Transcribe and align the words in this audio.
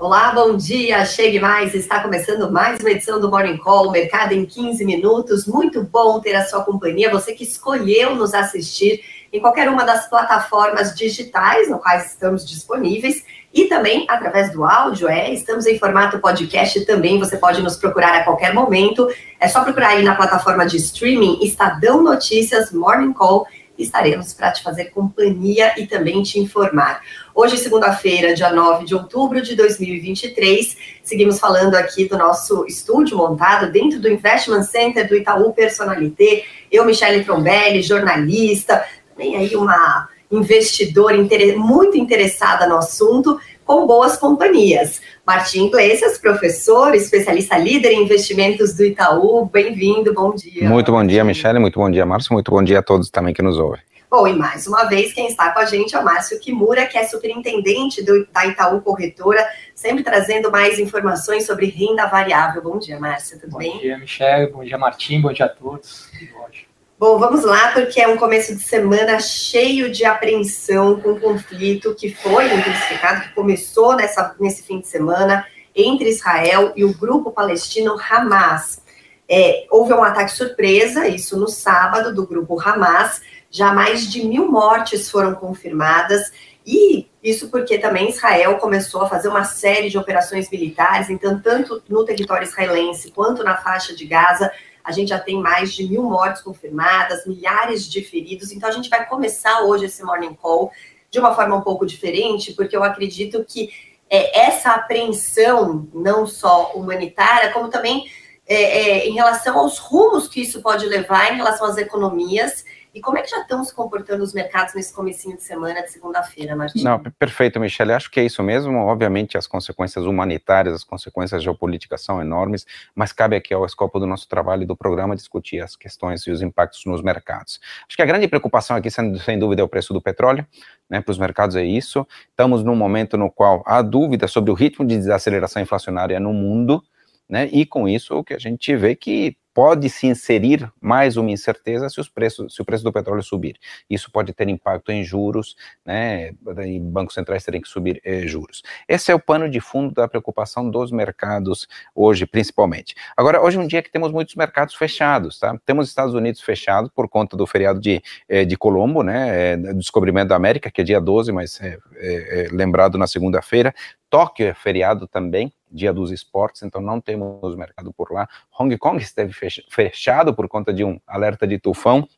Olá, 0.00 0.30
bom 0.30 0.56
dia, 0.56 1.04
chegue 1.04 1.40
mais. 1.40 1.74
Está 1.74 2.00
começando 2.00 2.52
mais 2.52 2.78
uma 2.78 2.92
edição 2.92 3.20
do 3.20 3.28
Morning 3.28 3.56
Call, 3.56 3.90
Mercado 3.90 4.32
em 4.32 4.46
15 4.46 4.84
Minutos. 4.84 5.44
Muito 5.44 5.82
bom 5.82 6.20
ter 6.20 6.36
a 6.36 6.44
sua 6.44 6.62
companhia, 6.62 7.10
você 7.10 7.32
que 7.32 7.42
escolheu 7.42 8.14
nos 8.14 8.32
assistir 8.32 9.02
em 9.32 9.40
qualquer 9.40 9.68
uma 9.68 9.82
das 9.82 10.08
plataformas 10.08 10.94
digitais 10.94 11.68
no 11.68 11.80
quais 11.80 12.12
estamos 12.12 12.48
disponíveis 12.48 13.24
e 13.52 13.64
também 13.64 14.06
através 14.08 14.52
do 14.52 14.64
áudio, 14.64 15.08
é, 15.08 15.32
estamos 15.34 15.66
em 15.66 15.76
formato 15.80 16.20
podcast 16.20 16.86
também, 16.86 17.18
você 17.18 17.36
pode 17.36 17.60
nos 17.60 17.76
procurar 17.76 18.14
a 18.14 18.22
qualquer 18.22 18.54
momento, 18.54 19.08
é 19.40 19.48
só 19.48 19.64
procurar 19.64 19.88
aí 19.88 20.04
na 20.04 20.14
plataforma 20.14 20.64
de 20.64 20.76
streaming 20.76 21.40
Estadão 21.42 22.04
Notícias 22.04 22.70
Morning 22.70 23.12
Call, 23.12 23.48
estaremos 23.78 24.34
para 24.34 24.50
te 24.50 24.62
fazer 24.62 24.86
companhia 24.86 25.74
e 25.78 25.86
também 25.86 26.22
te 26.22 26.38
informar. 26.40 27.00
Hoje, 27.34 27.56
segunda-feira, 27.56 28.34
dia 28.34 28.52
9 28.52 28.84
de 28.84 28.94
outubro 28.94 29.40
de 29.40 29.54
2023, 29.54 30.76
seguimos 31.02 31.38
falando 31.38 31.76
aqui 31.76 32.06
do 32.06 32.18
nosso 32.18 32.66
estúdio 32.66 33.16
montado 33.16 33.70
dentro 33.70 34.00
do 34.00 34.08
Investment 34.08 34.64
Center 34.64 35.08
do 35.08 35.14
Itaú 35.14 35.52
Personalité. 35.52 36.44
Eu, 36.70 36.84
Michele 36.84 37.24
Trombelli, 37.24 37.80
jornalista, 37.82 38.84
também 39.10 39.36
aí 39.36 39.54
uma 39.54 40.08
investidora 40.30 41.16
muito 41.56 41.96
interessada 41.96 42.66
no 42.66 42.76
assunto, 42.76 43.40
com 43.68 43.86
boas 43.86 44.16
companhias. 44.16 45.02
Martim 45.26 45.66
Iglesias, 45.66 46.16
professor, 46.16 46.94
especialista 46.94 47.58
líder 47.58 47.92
em 47.92 48.02
investimentos 48.02 48.72
do 48.72 48.82
Itaú, 48.82 49.44
bem-vindo, 49.44 50.14
bom 50.14 50.34
dia. 50.34 50.66
Muito 50.66 50.90
bom 50.90 51.06
dia, 51.06 51.22
Michele, 51.22 51.58
muito 51.58 51.78
bom 51.78 51.90
dia, 51.90 52.06
Márcio, 52.06 52.32
muito 52.32 52.50
bom 52.50 52.62
dia 52.62 52.78
a 52.78 52.82
todos 52.82 53.10
também 53.10 53.34
que 53.34 53.42
nos 53.42 53.58
ouvem. 53.58 53.82
Bom, 54.10 54.26
e 54.26 54.32
mais 54.32 54.66
uma 54.66 54.84
vez, 54.84 55.12
quem 55.12 55.26
está 55.26 55.52
com 55.52 55.58
a 55.58 55.66
gente 55.66 55.94
é 55.94 55.98
o 55.98 56.04
Márcio 56.04 56.40
Kimura, 56.40 56.86
que 56.86 56.96
é 56.96 57.04
superintendente 57.04 58.02
do, 58.02 58.26
da 58.32 58.46
Itaú 58.46 58.80
Corretora, 58.80 59.46
sempre 59.74 60.02
trazendo 60.02 60.50
mais 60.50 60.78
informações 60.78 61.44
sobre 61.44 61.66
renda 61.66 62.06
variável. 62.06 62.62
Bom 62.62 62.78
dia, 62.78 62.98
Márcio, 62.98 63.38
tudo 63.38 63.50
bom 63.50 63.58
bem? 63.58 63.72
Bom 63.72 63.80
dia, 63.80 63.98
Michele, 63.98 64.50
bom 64.50 64.64
dia, 64.64 64.78
Martim, 64.78 65.20
bom 65.20 65.30
dia 65.30 65.44
a 65.44 65.50
todos. 65.50 66.08
Ótimo. 66.42 66.67
Bom, 66.98 67.16
vamos 67.16 67.44
lá, 67.44 67.70
porque 67.70 68.00
é 68.00 68.08
um 68.08 68.16
começo 68.16 68.56
de 68.56 68.60
semana 68.60 69.20
cheio 69.20 69.88
de 69.88 70.04
apreensão 70.04 71.00
com 71.00 71.20
conflito 71.20 71.94
que 71.94 72.12
foi 72.12 72.52
intensificado, 72.52 73.20
que 73.20 73.34
começou 73.36 73.94
nessa, 73.94 74.34
nesse 74.40 74.64
fim 74.64 74.80
de 74.80 74.88
semana 74.88 75.46
entre 75.76 76.08
Israel 76.08 76.72
e 76.74 76.84
o 76.84 76.92
grupo 76.92 77.30
palestino 77.30 77.96
Hamas. 78.00 78.82
É, 79.28 79.64
houve 79.70 79.92
um 79.92 80.02
ataque 80.02 80.32
surpresa, 80.32 81.06
isso 81.06 81.38
no 81.38 81.46
sábado, 81.46 82.12
do 82.12 82.26
grupo 82.26 82.60
Hamas. 82.60 83.22
Já 83.48 83.72
mais 83.72 84.10
de 84.10 84.26
mil 84.26 84.50
mortes 84.50 85.08
foram 85.08 85.36
confirmadas, 85.36 86.32
e 86.66 87.06
isso 87.22 87.48
porque 87.48 87.78
também 87.78 88.10
Israel 88.10 88.56
começou 88.56 89.02
a 89.02 89.08
fazer 89.08 89.28
uma 89.28 89.44
série 89.44 89.88
de 89.88 89.96
operações 89.96 90.50
militares, 90.50 91.08
então, 91.08 91.40
tanto 91.40 91.80
no 91.88 92.04
território 92.04 92.42
israelense 92.42 93.12
quanto 93.12 93.44
na 93.44 93.56
faixa 93.56 93.94
de 93.94 94.04
Gaza, 94.04 94.50
a 94.88 94.92
gente 94.92 95.08
já 95.10 95.18
tem 95.18 95.38
mais 95.38 95.74
de 95.74 95.86
mil 95.86 96.02
mortes 96.02 96.40
confirmadas, 96.40 97.26
milhares 97.26 97.86
de 97.86 98.00
feridos. 98.00 98.50
Então, 98.50 98.66
a 98.66 98.72
gente 98.72 98.88
vai 98.88 99.06
começar 99.06 99.60
hoje 99.60 99.84
esse 99.84 100.02
Morning 100.02 100.32
Call 100.32 100.72
de 101.10 101.18
uma 101.18 101.34
forma 101.34 101.56
um 101.56 101.60
pouco 101.60 101.84
diferente, 101.84 102.54
porque 102.54 102.74
eu 102.74 102.82
acredito 102.82 103.44
que 103.44 103.68
é, 104.08 104.46
essa 104.46 104.70
apreensão, 104.70 105.86
não 105.92 106.26
só 106.26 106.72
humanitária, 106.74 107.52
como 107.52 107.68
também 107.68 108.10
é, 108.46 108.54
é, 108.54 109.08
em 109.08 109.12
relação 109.12 109.58
aos 109.58 109.76
rumos 109.76 110.26
que 110.26 110.40
isso 110.40 110.62
pode 110.62 110.86
levar 110.86 111.34
em 111.34 111.36
relação 111.36 111.66
às 111.66 111.76
economias 111.76 112.64
e 112.94 113.00
como 113.00 113.18
é 113.18 113.22
que 113.22 113.30
já 113.30 113.40
estão 113.40 113.62
se 113.62 113.74
comportando 113.74 114.22
os 114.22 114.32
mercados 114.32 114.74
nesse 114.74 114.92
comecinho 114.92 115.36
de 115.36 115.42
semana 115.42 115.82
de 115.82 115.90
segunda-feira, 115.90 116.56
Martim? 116.56 116.82
Não, 116.82 116.98
perfeito, 117.18 117.60
Michele. 117.60 117.92
Acho 117.92 118.10
que 118.10 118.20
é 118.20 118.24
isso 118.24 118.42
mesmo. 118.42 118.78
Obviamente, 118.78 119.36
as 119.36 119.46
consequências 119.46 120.04
humanitárias, 120.04 120.74
as 120.74 120.84
consequências 120.84 121.42
geopolíticas 121.42 122.02
são 122.02 122.20
enormes, 122.20 122.66
mas 122.94 123.12
cabe 123.12 123.36
aqui 123.36 123.52
ao 123.52 123.64
escopo 123.66 123.98
do 123.98 124.06
nosso 124.06 124.28
trabalho 124.28 124.62
e 124.62 124.66
do 124.66 124.76
programa 124.76 125.14
discutir 125.14 125.60
as 125.60 125.76
questões 125.76 126.22
e 126.22 126.30
os 126.30 126.42
impactos 126.42 126.84
nos 126.86 127.02
mercados. 127.02 127.60
Acho 127.86 127.96
que 127.96 128.02
a 128.02 128.06
grande 128.06 128.26
preocupação 128.28 128.76
aqui, 128.76 128.90
sem, 128.90 129.14
sem 129.18 129.38
dúvida, 129.38 129.62
é 129.62 129.64
o 129.64 129.68
preço 129.68 129.92
do 129.92 130.00
petróleo. 130.00 130.46
Né, 130.88 131.02
para 131.02 131.12
os 131.12 131.18
mercados 131.18 131.54
é 131.54 131.62
isso. 131.62 132.06
Estamos 132.30 132.64
num 132.64 132.74
momento 132.74 133.18
no 133.18 133.30
qual 133.30 133.62
há 133.66 133.82
dúvida 133.82 134.26
sobre 134.26 134.50
o 134.50 134.54
ritmo 134.54 134.86
de 134.86 134.96
desaceleração 134.96 135.60
inflacionária 135.60 136.18
no 136.18 136.32
mundo, 136.32 136.82
né, 137.28 137.46
e 137.52 137.66
com 137.66 137.86
isso 137.86 138.16
o 138.16 138.24
que 138.24 138.32
a 138.32 138.38
gente 138.38 138.74
vê 138.74 138.94
que 138.94 139.36
pode 139.58 139.90
se 139.90 140.06
inserir 140.06 140.72
mais 140.80 141.16
uma 141.16 141.32
incerteza 141.32 141.88
se, 141.88 142.00
os 142.00 142.08
preços, 142.08 142.54
se 142.54 142.62
o 142.62 142.64
preço 142.64 142.84
do 142.84 142.92
petróleo 142.92 143.24
subir. 143.24 143.56
Isso 143.90 144.08
pode 144.08 144.32
ter 144.32 144.48
impacto 144.48 144.92
em 144.92 145.02
juros, 145.02 145.56
né, 145.84 146.30
e 146.64 146.78
bancos 146.78 147.14
centrais 147.14 147.44
terem 147.44 147.60
que 147.60 147.66
subir 147.66 148.00
eh, 148.04 148.24
juros. 148.24 148.62
Esse 148.88 149.10
é 149.10 149.14
o 149.16 149.18
pano 149.18 149.50
de 149.50 149.58
fundo 149.58 149.92
da 149.92 150.06
preocupação 150.06 150.70
dos 150.70 150.92
mercados 150.92 151.66
hoje, 151.92 152.24
principalmente. 152.24 152.94
Agora, 153.16 153.42
hoje 153.42 153.56
é 153.56 153.60
um 153.60 153.66
dia 153.66 153.82
que 153.82 153.90
temos 153.90 154.12
muitos 154.12 154.36
mercados 154.36 154.76
fechados, 154.76 155.40
tá? 155.40 155.58
Temos 155.66 155.88
Estados 155.88 156.14
Unidos 156.14 156.40
fechados 156.40 156.88
por 156.94 157.08
conta 157.08 157.36
do 157.36 157.44
feriado 157.44 157.80
de, 157.80 158.00
eh, 158.28 158.44
de 158.44 158.56
Colombo, 158.56 159.02
né, 159.02 159.54
eh, 159.54 159.56
descobrimento 159.74 160.28
da 160.28 160.36
América, 160.36 160.70
que 160.70 160.82
é 160.82 160.84
dia 160.84 161.00
12, 161.00 161.32
mas 161.32 161.60
é, 161.60 161.76
é, 161.96 162.44
é 162.44 162.48
lembrado 162.52 162.96
na 162.96 163.08
segunda-feira. 163.08 163.74
Tóquio 164.10 164.46
é 164.46 164.54
feriado 164.54 165.06
também, 165.06 165.52
dia 165.70 165.92
dos 165.92 166.10
esportes, 166.10 166.62
então 166.62 166.80
não 166.80 167.00
temos 167.00 167.54
mercado 167.54 167.92
por 167.92 168.10
lá. 168.10 168.28
Hong 168.58 168.76
Kong 168.78 169.02
esteve 169.02 169.32
fechado 169.70 170.34
por 170.34 170.48
conta 170.48 170.72
de 170.72 170.84
um 170.84 170.98
alerta 171.06 171.46
de 171.46 171.58
tufão. 171.58 172.08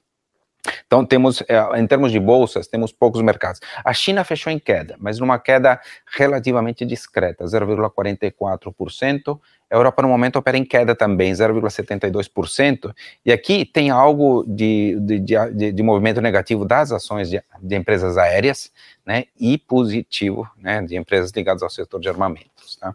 Então, 0.87 1.05
temos, 1.07 1.43
é, 1.49 1.79
em 1.79 1.87
termos 1.87 2.13
de 2.13 2.21
bolsas, 2.21 2.67
temos 2.69 2.93
poucos 2.93 3.23
mercados. 3.23 3.61
A 3.85 3.93
China 3.95 4.25
fechou 4.25 4.53
em 4.53 4.59
queda, 4.59 4.95
mas 4.99 5.19
numa 5.19 5.39
queda 5.39 5.81
relativamente 6.07 6.85
discreta, 6.85 7.45
0,44%. 7.45 9.41
A 9.71 9.77
Europa, 9.77 10.03
no 10.03 10.09
momento, 10.09 10.37
opera 10.37 10.59
em 10.59 10.65
queda 10.65 10.95
também, 10.95 11.33
0,72%. 11.33 12.93
E 13.25 13.33
aqui 13.33 13.65
tem 13.65 13.91
algo 13.91 14.45
de, 14.49 14.99
de, 15.01 15.19
de, 15.21 15.73
de 15.73 15.83
movimento 15.83 16.21
negativo 16.21 16.65
das 16.65 16.91
ações 16.91 17.31
de, 17.31 17.41
de, 17.63 17.77
empresas 17.77 18.19
aéreas, 18.19 18.73
né, 19.07 19.25
e 19.39 19.57
positivo, 19.57 20.49
né, 20.57 20.83
de 20.83 20.97
empresas 20.97 21.31
ligadas 21.31 21.63
ao 21.63 21.71
setor 21.71 22.01
de 22.01 22.09
armamentos, 22.09 22.77
tá? 22.77 22.95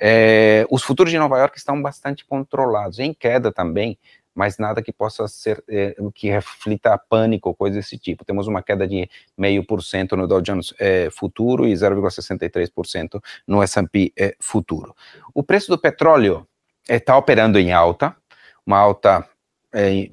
É, 0.00 0.64
os 0.70 0.82
futuros 0.84 1.10
de 1.10 1.18
Nova 1.18 1.38
York 1.38 1.58
estão 1.58 1.80
bastante 1.82 2.24
controlados, 2.24 3.00
em 3.00 3.12
queda 3.12 3.50
também, 3.50 3.98
mas 4.34 4.58
nada 4.58 4.82
que 4.82 4.92
possa 4.92 5.26
ser, 5.26 5.62
é, 5.68 5.96
que 6.14 6.28
reflita 6.28 6.96
pânico 6.96 7.48
ou 7.48 7.54
coisa 7.54 7.76
desse 7.76 7.98
tipo. 7.98 8.24
Temos 8.24 8.46
uma 8.46 8.62
queda 8.62 8.86
de 8.86 9.08
0,5% 9.38 10.12
no 10.12 10.26
Dow 10.28 10.40
Jones 10.40 10.72
é, 10.78 11.08
futuro 11.10 11.66
e 11.66 11.72
0,63% 11.72 13.20
no 13.46 13.62
S&P 13.62 14.12
é, 14.16 14.36
futuro. 14.38 14.94
O 15.34 15.42
preço 15.42 15.68
do 15.68 15.78
petróleo 15.78 16.46
está 16.88 17.16
operando 17.16 17.58
em 17.58 17.72
alta, 17.72 18.16
uma 18.64 18.78
alta 18.78 19.28
é 19.72 20.08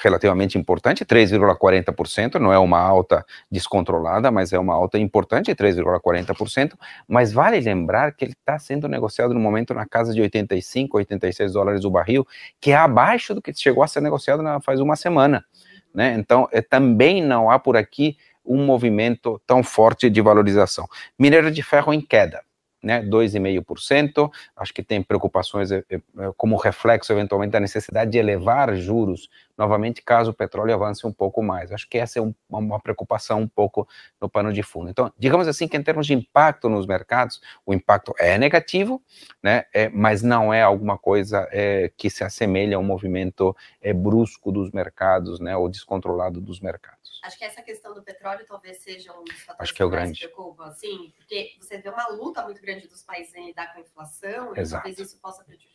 relativamente 0.00 0.56
importante, 0.56 1.04
3,40%, 1.04 2.34
não 2.34 2.52
é 2.52 2.58
uma 2.58 2.78
alta 2.78 3.24
descontrolada, 3.50 4.30
mas 4.30 4.52
é 4.52 4.58
uma 4.58 4.74
alta 4.74 4.98
importante, 4.98 5.54
3,40%, 5.54 6.74
mas 7.08 7.32
vale 7.32 7.58
lembrar 7.60 8.12
que 8.12 8.24
ele 8.24 8.32
está 8.32 8.58
sendo 8.58 8.86
negociado 8.86 9.34
no 9.34 9.40
momento 9.40 9.74
na 9.74 9.84
casa 9.84 10.14
de 10.14 10.20
85, 10.20 10.96
86 10.96 11.52
dólares 11.52 11.84
o 11.84 11.90
barril, 11.90 12.26
que 12.60 12.70
é 12.70 12.76
abaixo 12.76 13.34
do 13.34 13.42
que 13.42 13.52
chegou 13.52 13.82
a 13.82 13.88
ser 13.88 14.00
negociado 14.00 14.42
na, 14.42 14.60
faz 14.60 14.78
uma 14.80 14.94
semana, 14.94 15.44
né? 15.92 16.14
Então, 16.18 16.48
é, 16.52 16.62
também 16.62 17.22
não 17.22 17.50
há 17.50 17.58
por 17.58 17.76
aqui 17.76 18.16
um 18.44 18.64
movimento 18.64 19.40
tão 19.46 19.62
forte 19.62 20.08
de 20.08 20.20
valorização. 20.20 20.88
Minério 21.18 21.50
de 21.50 21.62
ferro 21.62 21.92
em 21.92 22.00
queda, 22.00 22.42
né, 22.82 23.02
2,5%. 23.02 24.30
Acho 24.56 24.74
que 24.74 24.82
tem 24.82 25.02
preocupações 25.02 25.70
é, 25.70 25.84
é, 25.90 26.00
como 26.36 26.56
reflexo, 26.56 27.12
eventualmente, 27.12 27.52
da 27.52 27.60
necessidade 27.60 28.10
de 28.10 28.18
elevar 28.18 28.74
juros 28.76 29.28
novamente, 29.62 30.02
caso 30.02 30.32
o 30.32 30.34
petróleo 30.34 30.74
avance 30.74 31.06
um 31.06 31.12
pouco 31.12 31.40
mais. 31.40 31.70
Acho 31.70 31.88
que 31.88 31.96
essa 31.96 32.18
é 32.18 32.22
um, 32.22 32.34
uma 32.50 32.80
preocupação 32.80 33.40
um 33.40 33.48
pouco 33.48 33.88
no 34.20 34.28
pano 34.28 34.52
de 34.52 34.62
fundo. 34.62 34.90
Então, 34.90 35.12
digamos 35.16 35.46
assim 35.46 35.68
que 35.68 35.76
em 35.76 35.82
termos 35.82 36.04
de 36.04 36.14
impacto 36.14 36.68
nos 36.68 36.84
mercados, 36.84 37.40
o 37.64 37.72
impacto 37.72 38.12
é 38.18 38.36
negativo, 38.36 39.00
né, 39.40 39.64
é, 39.72 39.88
mas 39.88 40.20
não 40.20 40.52
é 40.52 40.62
alguma 40.62 40.98
coisa 40.98 41.48
é, 41.52 41.92
que 41.96 42.10
se 42.10 42.24
assemelha 42.24 42.76
a 42.76 42.80
um 42.80 42.82
movimento 42.82 43.56
é, 43.80 43.92
brusco 43.92 44.50
dos 44.50 44.72
mercados, 44.72 45.38
né, 45.38 45.56
ou 45.56 45.68
descontrolado 45.68 46.40
dos 46.40 46.58
mercados. 46.58 47.20
Acho 47.22 47.38
que 47.38 47.44
essa 47.44 47.62
questão 47.62 47.94
do 47.94 48.02
petróleo 48.02 48.44
talvez 48.48 48.78
seja 48.78 49.12
um 49.12 49.22
dos 49.22 49.40
fatores 49.42 49.60
Acho 49.60 49.74
que 49.74 49.80
é 49.80 49.84
o 49.84 49.88
grande. 49.88 50.18
preocupam, 50.18 50.64
assim, 50.64 51.12
porque 51.16 51.52
você 51.60 51.78
vê 51.78 51.88
uma 51.88 52.08
luta 52.08 52.42
muito 52.42 52.60
grande 52.60 52.88
dos 52.88 53.04
países 53.04 53.32
em 53.36 53.46
lidar 53.46 53.72
com 53.72 53.78
a 53.78 53.82
inflação, 53.82 54.56
Exato. 54.56 54.88
e 54.88 54.90
talvez 54.90 54.98
isso 54.98 55.20
possa 55.20 55.44
prejudicar. 55.44 55.72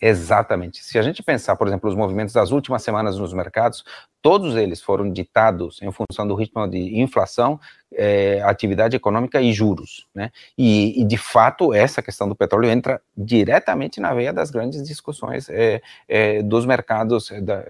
Exatamente. 0.00 0.82
Se 0.82 0.98
a 0.98 1.02
gente 1.02 1.22
pensar, 1.22 1.56
por 1.56 1.66
exemplo, 1.66 1.88
os 1.88 1.96
movimentos 1.96 2.34
das 2.34 2.50
últimas 2.50 2.82
semanas 2.82 3.18
nos 3.18 3.29
mercados, 3.32 3.84
todos 4.22 4.56
eles 4.56 4.80
foram 4.80 5.10
ditados 5.10 5.80
em 5.82 5.90
função 5.90 6.26
do 6.26 6.34
ritmo 6.34 6.66
de 6.68 7.00
inflação, 7.00 7.58
eh, 7.92 8.40
atividade 8.44 8.96
econômica 8.96 9.40
e 9.40 9.52
juros, 9.52 10.06
né? 10.14 10.30
E, 10.56 11.00
e, 11.00 11.04
de 11.04 11.16
fato 11.16 11.74
essa 11.74 12.02
questão 12.02 12.28
do 12.28 12.36
petróleo 12.36 12.70
entra 12.70 13.02
diretamente 13.16 14.00
na 14.00 14.14
veia 14.14 14.32
das 14.32 14.50
grandes 14.50 14.86
discussões 14.86 15.48
eh, 15.48 15.80
eh, 16.08 16.42
dos 16.42 16.66
mercados 16.66 17.30
da, 17.42 17.64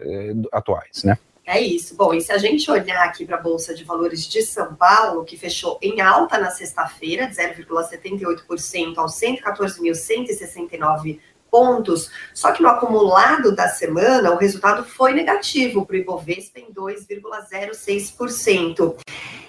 atuais, 0.52 1.04
né? 1.04 1.16
É 1.46 1.60
isso. 1.60 1.96
Bom, 1.96 2.14
e 2.14 2.20
se 2.20 2.30
a 2.30 2.38
gente 2.38 2.70
olhar 2.70 3.04
aqui 3.04 3.24
para 3.24 3.36
a 3.36 3.40
Bolsa 3.40 3.74
de 3.74 3.82
Valores 3.82 4.28
de 4.28 4.40
São 4.42 4.76
Paulo, 4.76 5.24
que 5.24 5.36
fechou 5.36 5.80
em 5.82 6.00
alta 6.00 6.38
na 6.38 6.48
sexta-feira, 6.48 7.26
de 7.26 7.34
0,78% 7.34 8.98
aos 8.98 9.18
114.169 9.18 11.18
pontos, 11.50 12.10
só 12.32 12.52
que 12.52 12.62
no 12.62 12.68
acumulado 12.68 13.52
da 13.54 13.68
semana 13.68 14.32
o 14.32 14.38
resultado 14.38 14.84
foi 14.84 15.12
negativo 15.12 15.84
para 15.84 15.96
o 15.96 15.98
Ibovespa 15.98 16.60
em 16.60 16.72
2,06%. 16.72 18.96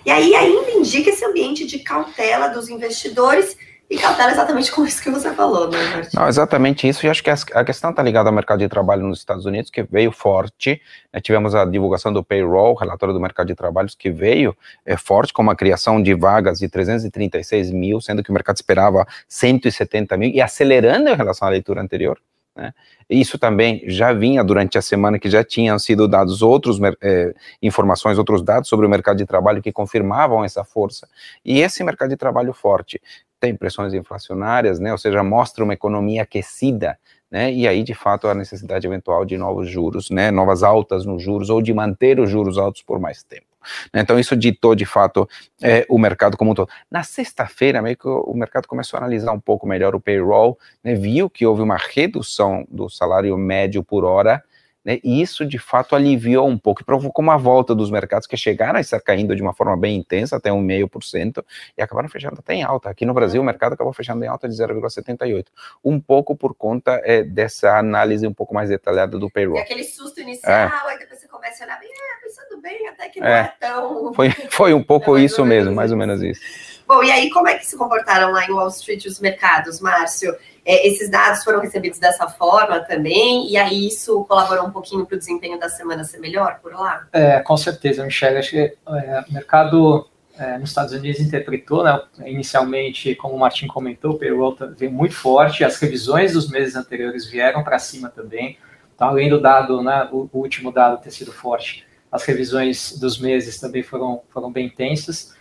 E 0.06 0.10
aí 0.10 0.36
ainda 0.36 0.72
indica 0.72 1.12
esse 1.12 1.24
ambiente 1.24 1.66
de 1.66 1.80
cautela 1.80 2.48
dos 2.48 2.68
investidores 2.70 3.56
e 3.92 3.98
cautela 3.98 4.32
exatamente 4.32 4.72
com 4.72 4.86
isso 4.86 5.04
que 5.04 5.10
você 5.10 5.34
falou, 5.34 5.70
né, 5.70 5.78
Martin? 5.94 6.16
Não, 6.16 6.26
exatamente 6.26 6.88
isso. 6.88 7.06
E 7.06 7.10
acho 7.10 7.22
que 7.22 7.30
a 7.30 7.66
questão 7.66 7.90
está 7.90 8.02
ligada 8.02 8.30
ao 8.30 8.34
mercado 8.34 8.60
de 8.60 8.70
trabalho 8.70 9.04
nos 9.04 9.20
Estados 9.20 9.46
Unidos, 9.46 9.70
que 9.70 9.84
veio 9.84 10.14
forte. 10.14 10.82
Né? 11.12 11.20
Tivemos 11.20 11.54
a 11.54 11.66
divulgação 11.66 12.14
do 12.14 12.24
payroll, 12.24 12.74
relatório 12.74 13.14
do 13.14 13.20
mercado 13.20 13.48
de 13.48 13.56
trabalhos, 13.56 13.94
que 13.94 14.10
veio 14.10 14.56
é, 14.86 14.96
forte, 14.96 15.34
com 15.34 15.42
uma 15.42 15.58
criação 15.58 16.02
de 16.02 16.14
vagas 16.14 16.60
de 16.60 16.70
336 16.70 17.70
mil, 17.72 18.00
sendo 18.00 18.24
que 18.24 18.30
o 18.30 18.34
mercado 18.34 18.56
esperava 18.56 19.06
170 19.28 20.16
mil, 20.16 20.30
e 20.30 20.42
acelerando 20.42 21.10
em 21.10 21.16
relação 21.16 21.46
à 21.46 21.52
leitura 21.52 21.82
anterior. 21.82 22.18
Né? 22.56 22.74
Isso 23.10 23.38
também 23.38 23.84
já 23.88 24.14
vinha 24.14 24.42
durante 24.42 24.78
a 24.78 24.82
semana 24.82 25.20
que 25.20 25.30
já 25.30 25.44
tinham 25.44 25.78
sido 25.78 26.08
dados 26.08 26.42
outros 26.42 26.80
é, 27.02 27.34
informações, 27.62 28.18
outros 28.18 28.42
dados 28.42 28.70
sobre 28.70 28.86
o 28.86 28.90
mercado 28.90 29.18
de 29.18 29.26
trabalho 29.26 29.62
que 29.62 29.74
confirmavam 29.74 30.46
essa 30.46 30.64
força. 30.64 31.10
E 31.44 31.60
esse 31.60 31.84
mercado 31.84 32.08
de 32.08 32.16
trabalho 32.16 32.54
forte 32.54 33.02
tem 33.42 33.56
pressões 33.56 33.92
inflacionárias, 33.94 34.80
né, 34.80 34.92
ou 34.92 34.98
seja, 35.00 35.24
mostra 35.24 35.64
uma 35.64 35.74
economia 35.74 36.22
aquecida, 36.22 36.98
né, 37.30 37.52
e 37.52 37.68
aí, 37.68 37.82
de 37.82 37.96
fato, 37.96 38.28
a 38.28 38.36
necessidade 38.36 38.86
eventual 38.86 39.26
de 39.26 39.36
novos 39.36 39.68
juros, 39.68 40.12
né, 40.12 40.30
novas 40.30 40.62
altas 40.62 41.06
nos 41.06 41.24
juros, 41.24 41.50
ou 41.50 41.60
de 41.60 41.74
manter 41.74 42.20
os 42.20 42.30
juros 42.30 42.60
altos 42.60 42.84
por 42.84 43.00
mais 43.00 43.24
tempo. 43.24 43.48
Né. 43.92 44.02
Então, 44.02 44.20
isso 44.20 44.36
ditou, 44.36 44.76
de 44.76 44.86
fato, 44.86 45.28
é, 45.62 45.86
o 45.90 45.98
mercado 45.98 46.38
como 46.38 46.52
um 46.52 46.54
todo. 46.54 46.70
Na 46.90 47.02
sexta-feira, 47.02 47.82
meio 47.82 47.98
que 47.98 48.08
o 48.08 48.34
mercado 48.36 48.68
começou 48.68 48.98
a 48.98 49.02
analisar 49.02 49.32
um 49.32 49.40
pouco 49.40 49.66
melhor 49.66 49.96
o 49.96 50.00
payroll, 50.00 50.58
né, 50.84 50.94
viu 50.94 51.28
que 51.28 51.46
houve 51.46 51.64
uma 51.64 51.78
redução 51.78 52.64
do 52.70 52.90
salário 52.90 53.36
médio 53.38 53.84
por 53.84 54.06
hora, 54.06 54.44
né, 54.84 55.00
e 55.04 55.22
isso 55.22 55.46
de 55.46 55.60
fato 55.60 55.96
aliviou 55.96 56.48
um 56.48 56.58
pouco 56.58 56.82
e 56.82 56.86
provocou 56.86 57.24
uma 57.24 57.38
volta 57.38 57.76
dos 57.76 57.92
mercados 57.92 58.28
que 58.28 58.36
chegaram 58.36 58.78
a 58.78 58.82
estar 58.82 59.00
caindo 59.00 59.36
de 59.36 59.42
uma 59.42 59.54
forma 59.54 59.78
bem 59.78 59.98
intensa, 59.98 60.38
até 60.38 60.50
1,5%, 60.50 61.44
e 61.78 61.82
acabaram 61.82 62.10
fechando 62.10 62.38
até 62.40 62.56
em 62.56 62.64
alta. 62.64 62.90
Aqui 62.90 63.06
no 63.06 63.14
Brasil, 63.14 63.42
o 63.42 63.46
mercado 63.46 63.74
acabou 63.74 63.94
fechando 63.94 64.24
em 64.24 64.28
alta 64.28 64.50
de 64.50 64.56
0,78%, 64.56 65.46
um 65.84 66.00
pouco 66.00 66.36
por 66.36 66.56
conta 66.56 67.02
é, 67.04 67.24
dessa 67.24 67.78
análise 67.78 68.26
um 68.26 68.34
pouco 68.34 68.54
mais 68.54 68.70
detalhada 68.70 69.18
do 69.20 69.30
payroll. 69.30 69.58
E 69.58 69.62
aquele 69.62 69.84
susto 69.84 70.20
inicial, 70.20 70.52
é. 70.52 70.72
aí 70.88 71.00
depois 71.00 71.20
você 71.20 71.28
começa 71.28 71.64
a 71.64 71.68
olhar 71.68 71.80
bem, 71.80 71.90
é, 71.90 72.24
pensando 72.24 72.62
bem, 72.62 72.88
até 72.88 73.10
que 73.10 73.20
não 73.20 73.28
é, 73.28 73.40
é 73.40 73.54
tão. 73.60 74.14
Foi, 74.14 74.30
foi 74.50 74.74
um 74.74 74.84
pouco 74.84 75.18
é 75.18 75.22
isso 75.22 75.46
mesmo, 75.46 75.74
mais 75.74 75.92
ou 75.92 75.98
menos 75.98 76.22
isso. 76.22 76.42
Bom, 76.88 77.04
e 77.04 77.12
aí 77.12 77.30
como 77.30 77.48
é 77.48 77.58
que 77.58 77.66
se 77.66 77.78
comportaram 77.78 78.32
lá 78.32 78.46
em 78.46 78.52
Wall 78.52 78.68
Street 78.68 79.06
os 79.06 79.20
mercados, 79.20 79.80
Márcio? 79.80 80.36
É, 80.66 80.88
esses 80.88 81.10
dados 81.10 81.44
foram 81.44 81.60
recebidos 81.60 82.00
dessa 82.00 82.28
forma 82.28 82.80
também, 82.82 83.50
e 83.50 83.58
aí 83.58 83.88
isso 83.88 84.24
colaborou 84.26 84.66
um 84.66 84.72
pouquinho 84.72 85.06
para 85.06 85.16
o 85.16 85.20
desempenho 85.20 85.60
da 85.60 85.70
semana 85.70 86.04
ser 86.04 86.20
melhor 86.20 86.60
por 86.62 86.74
lá? 86.74 87.08
É, 87.12 87.40
com 87.40 87.58
certeza, 87.58 88.04
Michelle. 88.06 88.38
Acho 88.38 88.52
que 88.52 88.60
é, 88.60 89.26
o 89.28 89.34
mercado 89.34 90.08
é, 90.38 90.58
nos 90.58 90.70
Estados 90.70 90.94
Unidos 90.94 91.20
interpretou, 91.20 91.84
né, 91.84 92.00
inicialmente, 92.26 93.16
como 93.16 93.36
o 93.36 93.40
Martin 93.40 93.68
comentou, 93.68 94.12
o 94.12 94.20
payroll 94.20 94.56
veio 94.78 94.92
muito 94.92 95.16
forte, 95.16 95.64
as 95.64 95.78
revisões 95.80 96.34
dos 96.34 96.50
meses 96.50 96.76
anteriores 96.76 97.26
vieram 97.26 97.64
para 97.64 97.80
cima 97.80 98.10
também. 98.10 98.58
Então, 98.96 99.08
além 99.08 99.30
do 99.30 99.42
dado, 99.42 99.82
né, 99.82 100.08
o, 100.12 100.30
o 100.32 100.40
último 100.40 100.72
dado 100.72 101.02
ter 101.02 101.12
sido 101.12 101.32
forte, 101.32 101.86
as 102.12 102.24
revisões 102.24 102.98
dos 103.00 103.20
meses 103.20 103.60
também 103.60 103.82
foram, 103.82 104.22
foram 104.30 104.52
bem 104.52 104.68
intensas. 104.68 105.34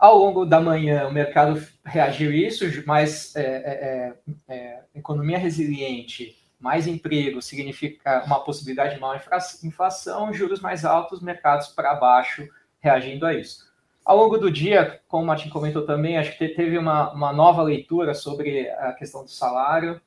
Ao 0.00 0.16
longo 0.16 0.46
da 0.46 0.58
manhã, 0.62 1.06
o 1.06 1.12
mercado 1.12 1.62
reagiu 1.84 2.32
isso, 2.32 2.64
mais 2.86 3.36
é, 3.36 3.42
é, 3.42 4.14
é, 4.48 4.54
é, 4.54 4.80
economia 4.94 5.36
resiliente, 5.36 6.42
mais 6.58 6.86
emprego 6.86 7.42
significa 7.42 8.24
uma 8.24 8.40
possibilidade 8.40 8.94
de 8.94 9.00
maior 9.00 9.22
inflação, 9.62 10.32
juros 10.32 10.58
mais 10.58 10.86
altos, 10.86 11.20
mercados 11.20 11.68
para 11.68 11.94
baixo 11.94 12.48
reagindo 12.80 13.26
a 13.26 13.34
isso. 13.34 13.70
Ao 14.02 14.16
longo 14.16 14.38
do 14.38 14.50
dia, 14.50 15.02
como 15.06 15.22
o 15.22 15.26
Martin 15.26 15.50
comentou 15.50 15.84
também, 15.84 16.16
acho 16.16 16.36
que 16.38 16.48
teve 16.48 16.78
uma, 16.78 17.12
uma 17.12 17.30
nova 17.30 17.62
leitura 17.62 18.14
sobre 18.14 18.70
a 18.70 18.94
questão 18.94 19.22
do 19.22 19.30
salário, 19.30 20.00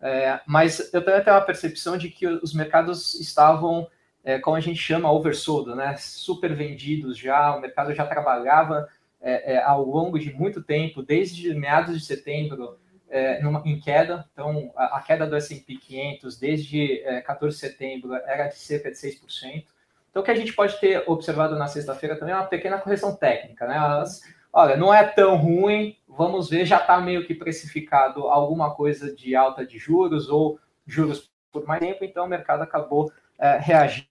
é, 0.00 0.40
mas 0.44 0.92
eu 0.92 1.04
também 1.04 1.22
tenho 1.22 1.36
a 1.36 1.40
percepção 1.40 1.96
de 1.96 2.10
que 2.10 2.26
os 2.26 2.52
mercados 2.52 3.14
estavam, 3.14 3.86
é, 4.24 4.40
como 4.40 4.56
a 4.56 4.60
gente 4.60 4.80
chama, 4.80 5.12
oversold, 5.12 5.72
né? 5.76 5.96
super 5.98 6.52
vendidos 6.52 7.16
já, 7.16 7.54
o 7.54 7.60
mercado 7.60 7.94
já 7.94 8.04
trabalhava 8.04 8.88
é, 9.26 9.54
é, 9.54 9.62
ao 9.64 9.84
longo 9.84 10.20
de 10.20 10.32
muito 10.32 10.62
tempo, 10.62 11.02
desde 11.02 11.52
meados 11.52 11.98
de 11.98 12.06
setembro, 12.06 12.78
é, 13.10 13.42
numa, 13.42 13.60
em 13.66 13.80
queda. 13.80 14.24
Então, 14.32 14.70
a, 14.76 14.98
a 14.98 15.02
queda 15.02 15.26
do 15.26 15.34
S&P 15.34 15.74
500 15.74 16.38
desde 16.38 17.02
14 17.26 17.56
de 17.56 17.60
setembro 17.60 18.14
era 18.14 18.46
de 18.46 18.56
cerca 18.56 18.88
de 18.88 18.96
6%. 18.96 19.64
Então, 20.08 20.22
o 20.22 20.24
que 20.24 20.30
a 20.30 20.36
gente 20.36 20.52
pode 20.52 20.78
ter 20.78 21.02
observado 21.08 21.56
na 21.56 21.66
sexta-feira 21.66 22.16
também 22.16 22.34
é 22.34 22.38
uma 22.38 22.46
pequena 22.46 22.78
correção 22.78 23.16
técnica. 23.16 23.66
Né? 23.66 23.76
As, 23.76 24.22
olha, 24.52 24.76
não 24.76 24.94
é 24.94 25.02
tão 25.02 25.36
ruim, 25.36 25.96
vamos 26.06 26.48
ver, 26.48 26.64
já 26.64 26.78
está 26.78 27.00
meio 27.00 27.26
que 27.26 27.34
precificado 27.34 28.28
alguma 28.28 28.74
coisa 28.76 29.12
de 29.12 29.34
alta 29.34 29.66
de 29.66 29.76
juros 29.76 30.28
ou 30.28 30.60
juros 30.86 31.28
por 31.50 31.66
mais 31.66 31.80
tempo, 31.80 32.04
então 32.04 32.26
o 32.26 32.28
mercado 32.28 32.62
acabou 32.62 33.10
é, 33.38 33.58
reagindo 33.58 34.06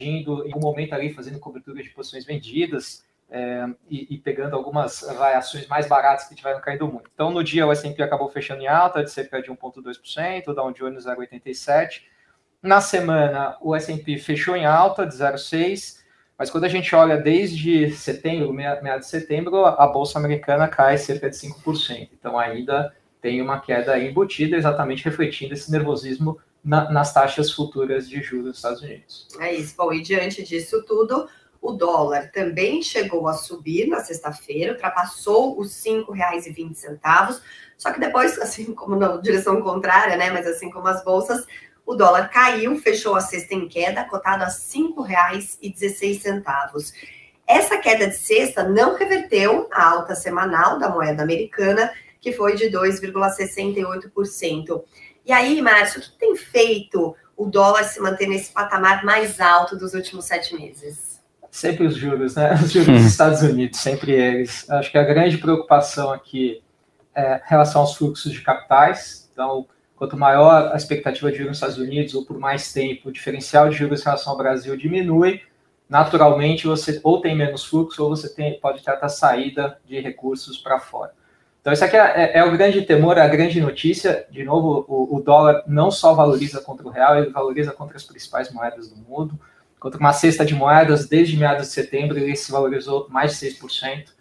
em 0.00 0.54
um 0.56 0.60
momento 0.60 0.94
ali, 0.94 1.12
fazendo 1.12 1.38
cobertura 1.38 1.82
de 1.82 1.90
posições 1.90 2.24
vendidas, 2.24 3.04
é, 3.30 3.66
e, 3.90 4.14
e, 4.14 4.18
pegando 4.18 4.54
algumas 4.54 5.00
variações 5.00 5.66
mais 5.66 5.88
baratas 5.88 6.28
que 6.28 6.34
tiveram 6.34 6.60
caindo 6.60 6.86
muito. 6.86 7.10
Então, 7.12 7.30
no 7.30 7.42
dia, 7.42 7.66
o 7.66 7.72
S&P 7.72 8.02
acabou 8.02 8.28
fechando 8.28 8.62
em 8.62 8.68
alta 8.68 9.02
de 9.02 9.10
cerca 9.10 9.42
de 9.42 9.50
1,2%, 9.50 10.48
o 10.48 10.54
Dow 10.54 10.72
Jones 10.72 11.04
0,87%. 11.04 12.02
Na 12.62 12.80
semana, 12.80 13.56
o 13.60 13.74
S&P 13.74 14.18
fechou 14.18 14.56
em 14.56 14.64
alta 14.64 15.06
de 15.06 15.14
0,6%, 15.14 16.04
mas 16.38 16.50
quando 16.50 16.64
a 16.64 16.68
gente 16.68 16.94
olha 16.94 17.16
desde 17.16 17.90
setembro, 17.92 18.52
meados 18.52 19.06
de 19.06 19.10
setembro, 19.10 19.64
a 19.64 19.86
Bolsa 19.86 20.18
Americana 20.18 20.66
cai 20.66 20.98
cerca 20.98 21.30
de 21.30 21.36
5%. 21.36 22.08
Então, 22.12 22.38
ainda 22.38 22.94
tem 23.20 23.40
uma 23.40 23.60
queda 23.60 23.98
embutida, 23.98 24.56
exatamente 24.56 25.04
refletindo 25.04 25.54
esse 25.54 25.70
nervosismo 25.70 26.38
na, 26.64 26.90
nas 26.90 27.12
taxas 27.12 27.50
futuras 27.50 28.08
de 28.08 28.22
juros 28.22 28.46
dos 28.46 28.56
Estados 28.56 28.82
Unidos. 28.82 29.28
É 29.38 29.52
isso. 29.52 29.74
Bom, 29.76 29.92
e 29.92 30.02
diante 30.02 30.42
disso 30.42 30.84
tudo, 30.84 31.28
o 31.64 31.72
dólar 31.72 32.30
também 32.30 32.80
chegou 32.82 33.26
a 33.26 33.32
subir 33.32 33.88
na 33.88 34.00
sexta-feira, 34.00 34.72
ultrapassou 34.72 35.58
os 35.58 35.82
R$ 35.82 36.04
5,20. 36.04 37.40
Só 37.78 37.90
que 37.90 37.98
depois, 37.98 38.38
assim 38.44 38.74
como 38.74 38.94
na 38.94 39.16
direção 39.16 39.62
contrária, 39.62 40.14
né? 40.14 40.30
Mas 40.30 40.46
assim 40.46 40.70
como 40.70 40.86
as 40.88 41.02
bolsas, 41.02 41.46
o 41.86 41.94
dólar 41.94 42.28
caiu, 42.28 42.78
fechou 42.78 43.16
a 43.16 43.22
sexta 43.22 43.54
em 43.54 43.66
queda, 43.66 44.04
cotado 44.04 44.42
a 44.42 44.48
R$ 44.48 44.52
5,16. 44.52 46.92
Essa 47.46 47.78
queda 47.78 48.08
de 48.08 48.16
sexta 48.16 48.62
não 48.62 48.94
reverteu 48.94 49.66
a 49.72 49.88
alta 49.88 50.14
semanal 50.14 50.78
da 50.78 50.90
moeda 50.90 51.22
americana, 51.22 51.90
que 52.20 52.32
foi 52.32 52.56
de 52.56 52.66
2,68%. 52.66 54.84
E 55.24 55.32
aí, 55.32 55.62
Márcio, 55.62 56.00
o 56.00 56.02
que 56.04 56.12
tem 56.18 56.36
feito 56.36 57.16
o 57.34 57.46
dólar 57.46 57.84
se 57.84 57.98
manter 58.00 58.26
nesse 58.26 58.52
patamar 58.52 59.02
mais 59.02 59.40
alto 59.40 59.78
dos 59.78 59.94
últimos 59.94 60.26
sete 60.26 60.54
meses? 60.54 61.13
Sempre 61.54 61.86
os 61.86 61.94
juros, 61.94 62.34
né? 62.34 62.52
Os 62.54 62.72
juros 62.72 62.88
dos 62.88 63.04
Estados 63.04 63.40
Unidos, 63.42 63.78
sempre 63.78 64.10
eles. 64.10 64.68
Acho 64.68 64.90
que 64.90 64.98
a 64.98 65.04
grande 65.04 65.38
preocupação 65.38 66.10
aqui 66.10 66.60
é 67.14 67.36
em 67.36 67.40
relação 67.48 67.82
aos 67.82 67.94
fluxos 67.94 68.32
de 68.32 68.40
capitais. 68.40 69.30
Então, 69.32 69.64
quanto 69.94 70.16
maior 70.16 70.72
a 70.72 70.76
expectativa 70.76 71.30
de 71.30 71.38
juros 71.38 71.50
nos 71.50 71.58
Estados 71.58 71.78
Unidos, 71.78 72.12
ou 72.12 72.26
por 72.26 72.40
mais 72.40 72.72
tempo, 72.72 73.08
o 73.08 73.12
diferencial 73.12 73.68
de 73.68 73.76
juros 73.76 74.00
em 74.00 74.04
relação 74.04 74.32
ao 74.32 74.36
Brasil 74.36 74.76
diminui, 74.76 75.42
naturalmente 75.88 76.66
você 76.66 77.00
ou 77.04 77.20
tem 77.20 77.36
menos 77.36 77.64
fluxo, 77.64 78.02
ou 78.02 78.08
você 78.08 78.34
tem, 78.34 78.58
pode 78.58 78.82
ter 78.82 78.90
a 78.90 79.08
saída 79.08 79.78
de 79.86 80.00
recursos 80.00 80.58
para 80.58 80.80
fora. 80.80 81.12
Então, 81.60 81.72
isso 81.72 81.84
aqui 81.84 81.96
é, 81.96 82.00
é, 82.00 82.38
é, 82.38 82.44
o 82.44 82.50
grande 82.50 82.82
temor, 82.82 83.16
a 83.16 83.28
grande 83.28 83.60
notícia. 83.60 84.26
De 84.28 84.42
novo, 84.42 84.84
o, 84.88 85.18
o 85.18 85.22
dólar 85.22 85.62
não 85.68 85.88
só 85.92 86.14
valoriza 86.14 86.60
contra 86.60 86.84
o 86.84 86.90
real, 86.90 87.16
ele 87.16 87.30
valoriza 87.30 87.70
contra 87.70 87.96
as 87.96 88.02
principais 88.02 88.52
moedas 88.52 88.90
do 88.90 88.96
mundo 88.96 89.38
Contra 89.84 90.00
uma 90.00 90.14
cesta 90.14 90.46
de 90.46 90.54
moedas, 90.54 91.06
desde 91.06 91.36
meados 91.36 91.66
de 91.66 91.74
setembro, 91.74 92.16
ele 92.16 92.34
se 92.34 92.50
valorizou 92.50 93.06
mais 93.10 93.38
de 93.38 93.50
6%. 93.50 94.14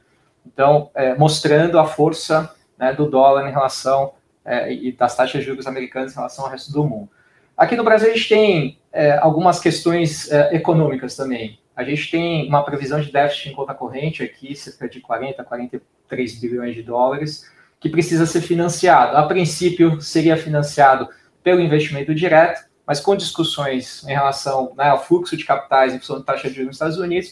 Então, 0.46 0.92
é, 0.94 1.16
mostrando 1.16 1.80
a 1.80 1.86
força 1.86 2.54
né, 2.78 2.92
do 2.92 3.10
dólar 3.10 3.48
em 3.48 3.52
relação 3.54 4.12
é, 4.44 4.74
e 4.74 4.92
das 4.92 5.16
taxas 5.16 5.40
de 5.40 5.48
juros 5.48 5.66
americanas 5.66 6.12
em 6.12 6.16
relação 6.16 6.44
ao 6.44 6.52
resto 6.52 6.70
do 6.74 6.84
mundo. 6.84 7.10
Aqui 7.56 7.78
no 7.78 7.84
Brasil, 7.86 8.12
a 8.12 8.14
gente 8.14 8.28
tem 8.28 8.78
é, 8.92 9.18
algumas 9.20 9.62
questões 9.62 10.30
é, 10.30 10.54
econômicas 10.54 11.16
também. 11.16 11.58
A 11.74 11.86
gente 11.86 12.12
tem 12.12 12.46
uma 12.46 12.62
previsão 12.66 13.00
de 13.00 13.10
déficit 13.10 13.48
em 13.48 13.54
conta 13.54 13.74
corrente 13.74 14.22
aqui, 14.22 14.54
cerca 14.58 14.90
de 14.90 15.00
40, 15.00 15.46
43 15.46 16.42
bilhões 16.42 16.76
de 16.76 16.84
dólares, 16.84 17.50
que 17.80 17.88
precisa 17.88 18.26
ser 18.26 18.42
financiado. 18.42 19.16
A 19.16 19.24
princípio, 19.26 20.02
seria 20.02 20.36
financiado 20.36 21.08
pelo 21.42 21.62
investimento 21.62 22.14
direto, 22.14 22.66
mas 22.86 23.00
com 23.00 23.16
discussões 23.16 24.04
em 24.04 24.12
relação 24.12 24.74
né, 24.76 24.90
ao 24.90 25.04
fluxo 25.04 25.38
de 25.38 25.46
capitais 25.46 25.94
em 25.94 26.00
função 26.00 26.20
da 26.20 26.26
taxa 26.26 26.50
de 26.50 26.56
juros 26.56 26.68
nos 26.68 26.76
Estados 26.76 26.98
Unidos, 26.98 27.32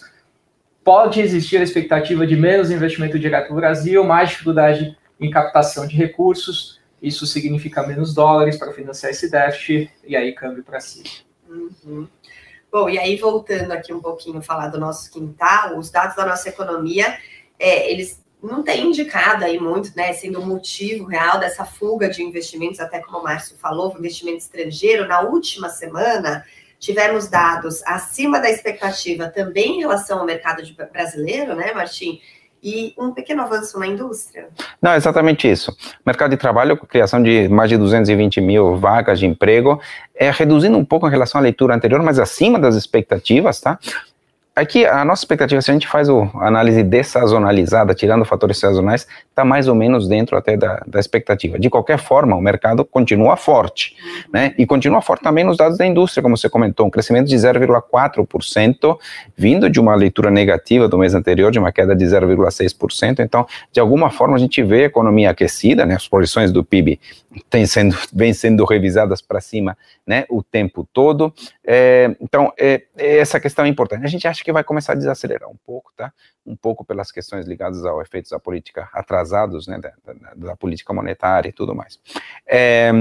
pode 0.83 1.19
existir 1.19 1.57
a 1.57 1.63
expectativa 1.63 2.25
de 2.25 2.35
menos 2.35 2.71
investimento 2.71 3.19
direto 3.19 3.49
no 3.49 3.55
Brasil, 3.55 4.03
mais 4.03 4.29
dificuldade 4.29 4.97
em 5.19 5.29
captação 5.29 5.85
de 5.85 5.95
recursos, 5.95 6.79
isso 7.01 7.25
significa 7.25 7.85
menos 7.85 8.13
dólares 8.13 8.57
para 8.57 8.71
financiar 8.71 9.11
esse 9.11 9.29
déficit, 9.29 9.91
e 10.05 10.15
aí 10.15 10.33
câmbio 10.33 10.63
para 10.63 10.79
cima. 10.79 11.09
Uhum. 11.49 12.07
Bom, 12.71 12.89
e 12.89 12.97
aí 12.97 13.17
voltando 13.17 13.71
aqui 13.71 13.93
um 13.93 13.99
pouquinho 13.99 14.41
falar 14.41 14.69
do 14.69 14.79
nosso 14.79 15.11
quintal, 15.11 15.77
os 15.77 15.89
dados 15.89 16.15
da 16.15 16.25
nossa 16.25 16.47
economia, 16.47 17.17
é, 17.59 17.91
eles 17.91 18.20
não 18.41 18.63
têm 18.63 18.87
indicado 18.87 19.45
aí 19.45 19.59
muito, 19.59 19.91
né, 19.95 20.13
sendo 20.13 20.39
o 20.39 20.45
motivo 20.45 21.05
real 21.05 21.39
dessa 21.39 21.63
fuga 21.63 22.09
de 22.09 22.23
investimentos, 22.23 22.79
até 22.79 22.99
como 22.99 23.19
o 23.19 23.23
Márcio 23.23 23.55
falou, 23.57 23.95
investimento 23.97 24.39
estrangeiro. 24.39 25.07
Na 25.07 25.21
última 25.21 25.69
semana, 25.69 26.43
tivemos 26.79 27.27
dados 27.27 27.81
acima 27.85 28.39
da 28.39 28.49
expectativa 28.49 29.29
também 29.29 29.77
em 29.77 29.79
relação 29.79 30.19
ao 30.19 30.25
mercado 30.25 30.63
brasileiro, 30.91 31.55
né, 31.55 31.71
Martim? 31.73 32.19
e 32.63 32.93
um 32.97 33.11
pequeno 33.11 33.41
avanço 33.41 33.79
na 33.79 33.87
indústria. 33.87 34.47
Não, 34.81 34.93
exatamente 34.93 35.49
isso. 35.49 35.75
Mercado 36.05 36.31
de 36.31 36.37
trabalho, 36.37 36.77
criação 36.77 37.21
de 37.21 37.47
mais 37.49 37.69
de 37.69 37.77
220 37.77 38.39
mil 38.39 38.77
vagas 38.77 39.19
de 39.19 39.25
emprego, 39.25 39.81
é 40.13 40.29
reduzindo 40.29 40.77
um 40.77 40.85
pouco 40.85 41.07
em 41.07 41.11
relação 41.11 41.39
à 41.39 41.41
leitura 41.41 41.73
anterior, 41.73 42.01
mas 42.03 42.19
acima 42.19 42.59
das 42.59 42.75
expectativas, 42.75 43.59
tá? 43.59 43.79
Aqui, 44.61 44.85
a 44.85 45.03
nossa 45.03 45.23
expectativa, 45.23 45.59
se 45.59 45.71
a 45.71 45.73
gente 45.73 45.87
faz 45.87 46.07
a 46.07 46.13
análise 46.35 46.83
dessazonalizada, 46.83 47.95
tirando 47.95 48.23
fatores 48.23 48.59
sazonais, 48.59 49.07
está 49.27 49.43
mais 49.43 49.67
ou 49.67 49.73
menos 49.73 50.07
dentro 50.07 50.37
até 50.37 50.55
da, 50.55 50.83
da, 50.85 50.99
expectativa. 50.99 51.57
De 51.57 51.67
qualquer 51.67 51.97
forma, 51.97 52.35
o 52.35 52.41
mercado 52.41 52.85
continua 52.85 53.35
forte, 53.35 53.95
né? 54.31 54.53
E 54.59 54.67
continua 54.67 55.01
forte 55.01 55.23
também 55.23 55.43
nos 55.43 55.57
dados 55.57 55.79
da 55.79 55.87
indústria, 55.87 56.21
como 56.21 56.37
você 56.37 56.47
comentou, 56.47 56.85
um 56.85 56.91
crescimento 56.91 57.27
de 57.27 57.35
0,4%, 57.35 58.99
vindo 59.35 59.67
de 59.67 59.79
uma 59.79 59.95
leitura 59.95 60.29
negativa 60.29 60.87
do 60.87 60.95
mês 60.95 61.15
anterior, 61.15 61.51
de 61.51 61.57
uma 61.57 61.71
queda 61.71 61.95
de 61.95 62.05
0,6%. 62.05 63.19
Então, 63.19 63.47
de 63.71 63.79
alguma 63.79 64.11
forma, 64.11 64.35
a 64.35 64.39
gente 64.39 64.61
vê 64.61 64.83
a 64.83 64.85
economia 64.85 65.31
aquecida, 65.31 65.87
né? 65.87 65.95
As 65.95 66.07
projeções 66.07 66.51
do 66.51 66.63
PIB 66.63 66.99
têm 67.49 67.65
sendo, 67.65 67.97
vêm 68.13 68.31
sendo 68.31 68.63
revisadas 68.63 69.23
para 69.23 69.41
cima, 69.41 69.75
né? 70.05 70.25
O 70.29 70.43
tempo 70.43 70.87
todo. 70.93 71.33
É, 71.65 72.15
então, 72.21 72.53
é, 72.59 72.83
essa 72.95 73.39
questão 73.39 73.65
é 73.65 73.67
importante. 73.67 74.05
A 74.05 74.09
gente 74.09 74.27
acha 74.27 74.43
que 74.43 74.50
vai 74.51 74.63
começar 74.63 74.93
a 74.93 74.95
desacelerar 74.95 75.49
um 75.49 75.57
pouco, 75.65 75.91
tá? 75.95 76.11
Um 76.45 76.55
pouco 76.55 76.83
pelas 76.83 77.11
questões 77.11 77.47
ligadas 77.47 77.85
ao 77.85 78.01
efeitos 78.01 78.31
da 78.31 78.39
política 78.39 78.89
atrasados, 78.93 79.67
né? 79.67 79.79
Da, 79.79 79.91
da, 80.03 80.33
da 80.35 80.55
política 80.55 80.93
monetária 80.93 81.49
e 81.49 81.53
tudo 81.53 81.75
mais. 81.75 81.99
É, 82.45 82.91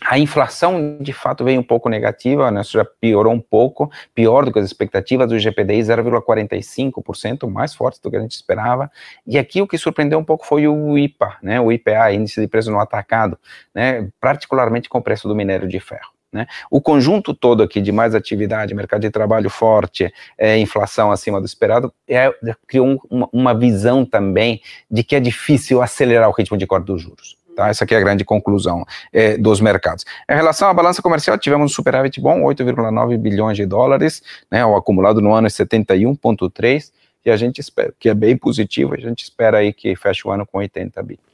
a 0.00 0.18
inflação, 0.18 0.98
de 1.00 1.12
fato, 1.12 1.44
veio 1.44 1.60
um 1.60 1.62
pouco 1.62 1.88
negativa, 1.88 2.50
né, 2.50 2.62
já 2.62 2.84
piorou 2.84 3.32
um 3.32 3.40
pouco, 3.40 3.90
pior 4.14 4.44
do 4.44 4.52
que 4.52 4.58
as 4.58 4.66
expectativas 4.66 5.28
do 5.28 5.38
GPDI, 5.38 5.80
0,45%, 5.80 7.50
mais 7.50 7.74
forte 7.74 8.00
do 8.02 8.10
que 8.10 8.16
a 8.16 8.20
gente 8.20 8.32
esperava. 8.32 8.90
E 9.26 9.38
aqui 9.38 9.62
o 9.62 9.66
que 9.66 9.78
surpreendeu 9.78 10.18
um 10.18 10.24
pouco 10.24 10.44
foi 10.46 10.68
o 10.68 10.98
IPA, 10.98 11.38
né, 11.42 11.60
o 11.60 11.72
IPA, 11.72 12.12
Índice 12.12 12.40
de 12.40 12.48
Preço 12.48 12.70
no 12.70 12.80
Atacado, 12.80 13.38
né, 13.74 14.08
particularmente 14.20 14.88
com 14.88 14.98
o 14.98 15.02
preço 15.02 15.26
do 15.28 15.34
minério 15.34 15.68
de 15.68 15.80
ferro. 15.80 16.13
Né? 16.34 16.48
O 16.68 16.80
conjunto 16.80 17.32
todo 17.32 17.62
aqui 17.62 17.80
de 17.80 17.92
mais 17.92 18.12
atividade, 18.12 18.74
mercado 18.74 19.02
de 19.02 19.10
trabalho 19.10 19.48
forte, 19.48 20.12
é, 20.36 20.58
inflação 20.58 21.12
acima 21.12 21.40
do 21.40 21.46
esperado, 21.46 21.94
é, 22.08 22.28
criou 22.66 22.88
um, 22.88 22.98
uma, 23.08 23.28
uma, 23.32 23.54
visão 23.54 24.04
também 24.04 24.60
de 24.90 25.04
que 25.04 25.14
é 25.14 25.20
difícil 25.20 25.80
acelerar 25.80 26.28
o 26.28 26.32
ritmo 26.32 26.58
de 26.58 26.66
corte 26.66 26.86
dos 26.86 27.00
juros. 27.00 27.36
Tá? 27.54 27.68
Essa 27.68 27.84
aqui 27.84 27.94
é 27.94 27.98
a 27.98 28.00
grande 28.00 28.24
conclusão 28.24 28.84
é, 29.12 29.38
dos 29.38 29.60
mercados. 29.60 30.04
Em 30.28 30.34
relação 30.34 30.68
à 30.68 30.74
balança 30.74 31.00
comercial, 31.00 31.38
tivemos 31.38 31.70
um 31.70 31.72
superávit 31.72 32.20
bom, 32.20 32.40
8,9 32.40 33.16
bilhões 33.16 33.56
de 33.56 33.64
dólares, 33.64 34.20
né, 34.50 34.66
o 34.66 34.74
acumulado 34.74 35.20
no 35.20 35.32
ano 35.32 35.46
é 35.46 35.50
71,3, 35.50 36.90
e 37.24 37.30
a 37.30 37.36
gente 37.36 37.60
espera, 37.60 37.94
que 37.96 38.08
é 38.08 38.14
bem 38.14 38.36
positivo, 38.36 38.94
a 38.94 38.98
gente 38.98 39.22
espera 39.22 39.58
aí 39.58 39.72
que 39.72 39.94
feche 39.94 40.26
o 40.26 40.32
ano 40.32 40.44
com 40.44 40.58
80 40.58 41.00
bilhões. 41.00 41.33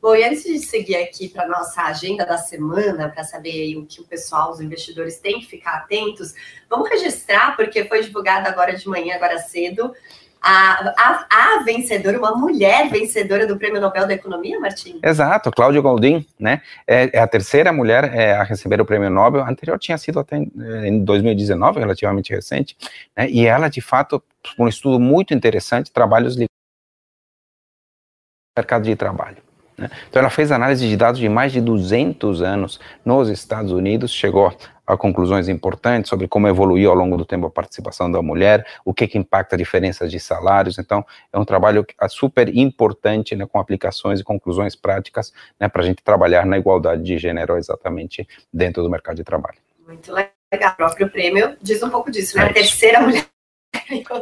Bom, 0.00 0.14
e 0.14 0.24
antes 0.24 0.44
de 0.44 0.58
seguir 0.60 0.96
aqui 0.96 1.28
para 1.28 1.46
nossa 1.46 1.82
agenda 1.82 2.24
da 2.24 2.38
semana, 2.38 3.08
para 3.08 3.22
saber 3.22 3.76
o 3.76 3.84
que 3.84 4.00
o 4.00 4.04
pessoal, 4.04 4.50
os 4.50 4.60
investidores 4.60 5.18
têm 5.18 5.40
que 5.40 5.46
ficar 5.46 5.74
atentos, 5.74 6.34
vamos 6.68 6.88
registrar, 6.88 7.54
porque 7.54 7.84
foi 7.84 8.02
divulgado 8.02 8.48
agora 8.48 8.74
de 8.74 8.88
manhã, 8.88 9.14
agora 9.14 9.38
cedo, 9.38 9.92
a, 10.40 10.94
a, 10.96 11.26
a, 11.30 11.62
vencedora, 11.64 12.18
uma 12.18 12.34
mulher 12.34 12.88
vencedora 12.88 13.46
do 13.46 13.58
Prêmio 13.58 13.78
Nobel 13.78 14.06
da 14.06 14.14
Economia, 14.14 14.58
Martim? 14.58 14.98
Exato, 15.02 15.50
Cláudia 15.50 15.82
Goldin, 15.82 16.26
né? 16.38 16.62
É, 16.86 17.10
é, 17.12 17.20
a 17.20 17.26
terceira 17.26 17.70
mulher 17.72 18.04
é, 18.14 18.32
a 18.32 18.42
receber 18.42 18.80
o 18.80 18.86
Prêmio 18.86 19.10
Nobel. 19.10 19.42
A 19.42 19.50
anterior 19.50 19.78
tinha 19.78 19.98
sido 19.98 20.18
até 20.18 20.38
em 20.38 21.04
2019, 21.04 21.80
relativamente 21.80 22.32
recente, 22.32 22.74
né? 23.14 23.28
E 23.28 23.46
ela, 23.46 23.68
de 23.68 23.82
fato, 23.82 24.22
um 24.58 24.66
estudo 24.66 24.98
muito 24.98 25.34
interessante, 25.34 25.92
trabalhos 25.92 26.38
ao 26.38 26.46
mercado 28.56 28.84
de 28.84 28.96
trabalho. 28.96 29.49
Né? 29.80 29.90
Então, 30.08 30.20
ela 30.20 30.28
fez 30.28 30.52
análise 30.52 30.86
de 30.86 30.96
dados 30.96 31.18
de 31.18 31.28
mais 31.28 31.52
de 31.52 31.60
200 31.60 32.42
anos 32.42 32.78
nos 33.04 33.28
Estados 33.28 33.72
Unidos, 33.72 34.12
chegou 34.12 34.54
a 34.86 34.96
conclusões 34.96 35.48
importantes 35.48 36.08
sobre 36.10 36.28
como 36.28 36.48
evoluiu 36.48 36.90
ao 36.90 36.96
longo 36.96 37.16
do 37.16 37.24
tempo 37.24 37.46
a 37.46 37.50
participação 37.50 38.10
da 38.10 38.20
mulher, 38.20 38.66
o 38.84 38.92
que, 38.92 39.06
que 39.06 39.16
impacta 39.16 39.56
diferenças 39.56 40.10
de 40.10 40.20
salários. 40.20 40.78
Então, 40.78 41.04
é 41.32 41.38
um 41.38 41.44
trabalho 41.44 41.86
é 42.00 42.08
super 42.08 42.54
importante, 42.54 43.34
né, 43.34 43.46
com 43.46 43.58
aplicações 43.58 44.20
e 44.20 44.24
conclusões 44.24 44.76
práticas, 44.76 45.32
né, 45.58 45.68
para 45.68 45.82
a 45.82 45.84
gente 45.84 46.02
trabalhar 46.02 46.44
na 46.44 46.58
igualdade 46.58 47.02
de 47.02 47.16
gênero 47.16 47.56
exatamente 47.56 48.28
dentro 48.52 48.82
do 48.82 48.90
mercado 48.90 49.16
de 49.16 49.24
trabalho. 49.24 49.58
Muito 49.86 50.12
legal. 50.12 50.30
O 50.52 50.76
próprio 50.76 51.08
prêmio 51.08 51.56
diz 51.62 51.82
um 51.82 51.88
pouco 51.88 52.10
disso, 52.10 52.36
né? 52.36 52.46
É 52.46 52.50
a 52.50 52.52
terceira 52.52 53.00
mulher 53.00 53.24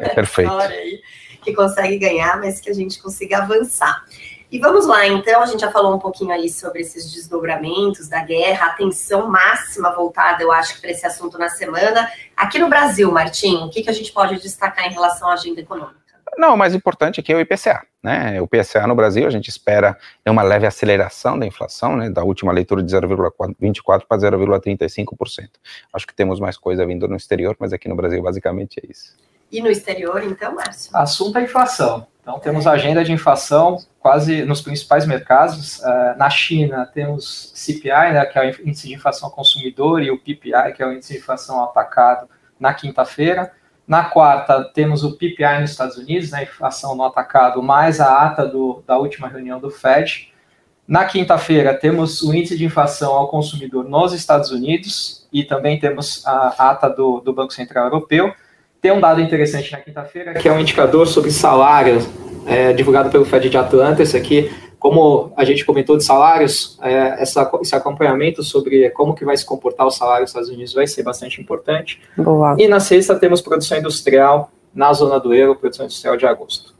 é 0.00 0.08
perfeito. 0.10 0.52
Aí, 0.52 1.00
que 1.42 1.54
consegue 1.54 1.98
ganhar, 1.98 2.38
mas 2.38 2.60
que 2.60 2.70
a 2.70 2.74
gente 2.74 3.00
consiga 3.00 3.38
avançar. 3.38 4.04
E 4.50 4.58
vamos 4.58 4.86
lá, 4.86 5.06
então, 5.06 5.42
a 5.42 5.46
gente 5.46 5.60
já 5.60 5.70
falou 5.70 5.94
um 5.94 5.98
pouquinho 5.98 6.32
aí 6.32 6.48
sobre 6.48 6.80
esses 6.80 7.12
desdobramentos 7.12 8.08
da 8.08 8.24
guerra, 8.24 8.68
atenção 8.68 9.28
máxima 9.28 9.94
voltada, 9.94 10.42
eu 10.42 10.50
acho, 10.50 10.80
para 10.80 10.90
esse 10.90 11.06
assunto 11.06 11.36
na 11.36 11.50
semana. 11.50 12.10
Aqui 12.34 12.58
no 12.58 12.68
Brasil, 12.68 13.12
Martim, 13.12 13.56
o 13.64 13.68
que, 13.68 13.82
que 13.82 13.90
a 13.90 13.92
gente 13.92 14.10
pode 14.10 14.40
destacar 14.40 14.86
em 14.86 14.94
relação 14.94 15.28
à 15.28 15.34
agenda 15.34 15.60
econômica? 15.60 15.98
Não, 16.38 16.54
o 16.54 16.56
mais 16.56 16.74
importante 16.74 17.20
aqui 17.20 17.30
é 17.30 17.36
o 17.36 17.40
IPCA. 17.40 17.82
Né? 18.02 18.40
O 18.40 18.44
IPCA 18.44 18.86
no 18.86 18.94
Brasil, 18.94 19.26
a 19.26 19.30
gente 19.30 19.48
espera 19.48 19.98
uma 20.26 20.42
leve 20.42 20.66
aceleração 20.66 21.38
da 21.38 21.44
inflação, 21.44 21.96
né? 21.96 22.08
da 22.08 22.24
última 22.24 22.50
leitura 22.50 22.82
de 22.82 22.90
0,24% 22.94 24.04
para 24.08 24.18
0,35%. 24.18 25.48
Acho 25.92 26.06
que 26.06 26.14
temos 26.14 26.40
mais 26.40 26.56
coisa 26.56 26.86
vindo 26.86 27.06
no 27.06 27.16
exterior, 27.16 27.54
mas 27.58 27.74
aqui 27.74 27.86
no 27.86 27.96
Brasil, 27.96 28.22
basicamente, 28.22 28.80
é 28.82 28.90
isso. 28.90 29.14
E 29.50 29.60
no 29.60 29.68
exterior, 29.68 30.22
então, 30.22 30.54
Márcio? 30.54 30.94
Assunto 30.94 31.38
é 31.38 31.42
inflação. 31.42 32.06
Então, 32.28 32.38
temos 32.38 32.66
agenda 32.66 33.02
de 33.02 33.10
inflação 33.10 33.78
quase 33.98 34.44
nos 34.44 34.60
principais 34.60 35.06
mercados. 35.06 35.78
Uh, 35.78 36.18
na 36.18 36.28
China, 36.28 36.84
temos 36.84 37.50
CPI, 37.54 38.12
né, 38.12 38.26
que 38.26 38.38
é 38.38 38.50
o 38.50 38.68
índice 38.68 38.86
de 38.86 38.94
inflação 38.94 39.30
ao 39.30 39.34
consumidor, 39.34 40.02
e 40.02 40.10
o 40.10 40.18
PPI, 40.18 40.74
que 40.76 40.82
é 40.82 40.86
o 40.86 40.92
índice 40.92 41.14
de 41.14 41.20
inflação 41.20 41.64
atacado, 41.64 42.28
na 42.60 42.74
quinta-feira. 42.74 43.50
Na 43.86 44.04
quarta, 44.04 44.62
temos 44.62 45.04
o 45.04 45.16
PPI 45.16 45.62
nos 45.62 45.70
Estados 45.70 45.96
Unidos, 45.96 46.30
né, 46.30 46.42
inflação 46.42 46.94
no 46.94 47.02
atacado, 47.02 47.62
mais 47.62 47.98
a 47.98 48.26
ata 48.26 48.44
do, 48.44 48.84
da 48.86 48.98
última 48.98 49.26
reunião 49.26 49.58
do 49.58 49.70
FED. 49.70 50.30
Na 50.86 51.06
quinta-feira, 51.06 51.72
temos 51.72 52.20
o 52.20 52.34
índice 52.34 52.58
de 52.58 52.64
inflação 52.66 53.14
ao 53.14 53.28
consumidor 53.28 53.88
nos 53.88 54.12
Estados 54.12 54.50
Unidos 54.50 55.26
e 55.32 55.44
também 55.44 55.80
temos 55.80 56.26
a 56.26 56.72
ata 56.72 56.90
do, 56.90 57.20
do 57.20 57.32
Banco 57.32 57.54
Central 57.54 57.84
Europeu. 57.84 58.34
Tem 58.80 58.92
um 58.92 59.00
dado 59.00 59.20
interessante 59.20 59.72
na 59.72 59.78
quinta-feira, 59.78 60.34
que 60.34 60.48
é 60.48 60.52
um 60.52 60.60
indicador 60.60 61.06
sobre 61.08 61.30
salários, 61.30 62.08
é, 62.46 62.72
divulgado 62.72 63.10
pelo 63.10 63.24
Fed 63.24 63.50
de 63.50 63.56
Atlanta. 63.56 64.02
Esse 64.02 64.16
aqui, 64.16 64.50
como 64.78 65.32
a 65.36 65.44
gente 65.44 65.64
comentou 65.64 65.96
de 65.96 66.04
salários, 66.04 66.78
é, 66.82 67.20
essa, 67.20 67.50
esse 67.60 67.74
acompanhamento 67.74 68.42
sobre 68.42 68.88
como 68.90 69.14
que 69.14 69.24
vai 69.24 69.36
se 69.36 69.44
comportar 69.44 69.86
o 69.86 69.90
salário 69.90 70.22
nos 70.22 70.30
Estados 70.30 70.48
Unidos 70.48 70.72
vai 70.74 70.86
ser 70.86 71.02
bastante 71.02 71.40
importante. 71.40 72.00
Boa. 72.16 72.56
E 72.58 72.68
na 72.68 72.78
sexta 72.78 73.16
temos 73.16 73.40
produção 73.40 73.78
industrial 73.78 74.50
na 74.72 74.92
zona 74.92 75.18
do 75.18 75.34
euro, 75.34 75.58
produção 75.58 75.86
industrial 75.86 76.16
de 76.16 76.26
agosto. 76.26 76.77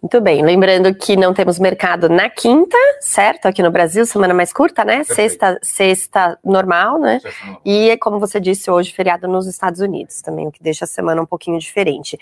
Muito 0.00 0.20
bem, 0.20 0.42
lembrando 0.44 0.94
que 0.94 1.16
não 1.16 1.34
temos 1.34 1.58
mercado 1.58 2.08
na 2.08 2.30
quinta, 2.30 2.76
certo? 3.00 3.46
Aqui 3.46 3.62
no 3.62 3.70
Brasil, 3.70 4.06
semana 4.06 4.32
mais 4.32 4.52
curta, 4.52 4.84
né? 4.84 5.02
Sexta, 5.04 5.58
sexta 5.62 6.38
normal, 6.44 6.98
né? 6.98 7.20
Sexta 7.20 7.58
E 7.64 7.96
como 7.98 8.18
você 8.18 8.38
disse 8.38 8.70
hoje, 8.70 8.92
feriado 8.92 9.26
nos 9.26 9.46
Estados 9.46 9.80
Unidos 9.80 10.22
também, 10.22 10.46
o 10.46 10.52
que 10.52 10.62
deixa 10.62 10.84
a 10.84 10.88
semana 10.88 11.20
um 11.20 11.26
pouquinho 11.26 11.58
diferente. 11.58 12.18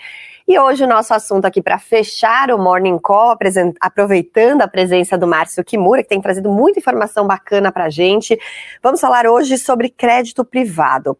E 0.47 0.57
hoje 0.57 0.83
o 0.83 0.87
nosso 0.87 1.13
assunto 1.13 1.45
aqui 1.45 1.61
para 1.61 1.77
fechar 1.77 2.51
o 2.51 2.57
Morning 2.57 2.97
Call, 2.97 3.37
aproveitando 3.79 4.61
a 4.61 4.67
presença 4.67 5.17
do 5.17 5.27
Márcio 5.27 5.63
Kimura, 5.63 6.01
que 6.01 6.09
tem 6.09 6.21
trazido 6.21 6.49
muita 6.49 6.79
informação 6.79 7.27
bacana 7.27 7.71
para 7.71 7.85
a 7.85 7.89
gente. 7.89 8.39
Vamos 8.81 8.99
falar 8.99 9.27
hoje 9.27 9.57
sobre 9.57 9.89
crédito 9.89 10.43
privado. 10.45 11.17